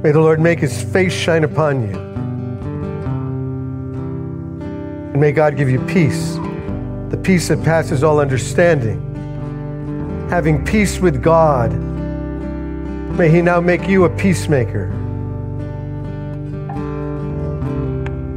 [0.00, 1.98] May the Lord make His face shine upon you.
[5.12, 6.34] And may God give you peace,
[7.10, 9.08] the peace that passes all understanding
[10.28, 11.87] having peace with God.
[13.18, 14.86] May He now make you a peacemaker.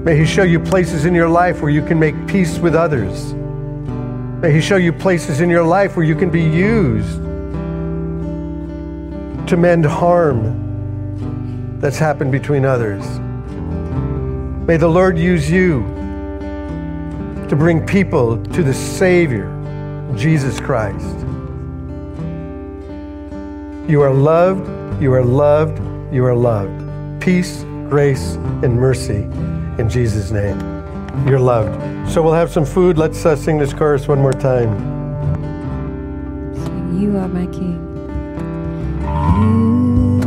[0.04, 3.34] May He show you places in your life where you can make peace with others.
[4.42, 7.18] May He show you places in your life where you can be used
[9.48, 13.06] to mend harm that's happened between others.
[14.68, 15.82] May the Lord use you
[17.50, 19.46] to bring people to the Savior,
[20.16, 21.21] Jesus Christ.
[23.88, 25.80] You are loved, you are loved,
[26.14, 27.22] you are loved.
[27.22, 29.24] Peace, grace, and mercy
[29.80, 30.60] in Jesus' name.
[31.28, 32.10] You're loved.
[32.10, 32.98] So we'll have some food.
[32.98, 34.72] Let's uh, sing this chorus one more time.
[36.98, 37.80] You are my King.
[39.38, 40.22] You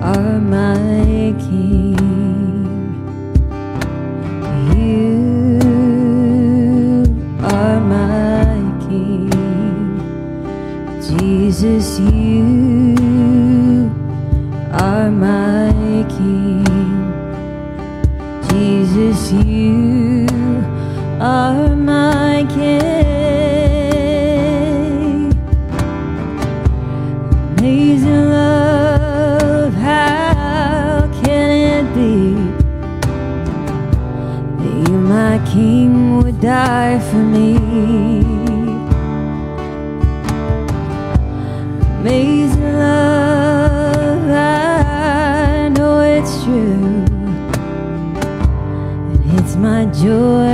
[0.00, 2.09] are my King.
[11.50, 13.90] Jesus, you
[14.70, 15.72] are my
[16.08, 16.64] King.
[18.48, 20.28] Jesus, you
[21.20, 22.70] are my King.
[27.58, 32.36] Amazing love, how can it be
[34.62, 38.09] that you, my King, would die for me?
[50.00, 50.49] Joy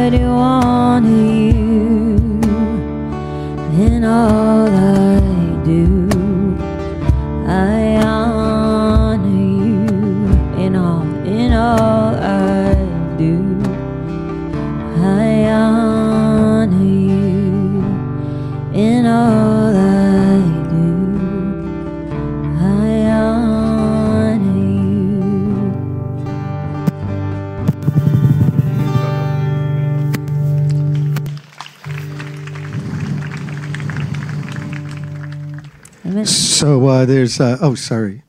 [36.56, 38.22] So uh, there's, uh, oh, sorry.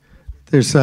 [0.50, 0.76] There's uh,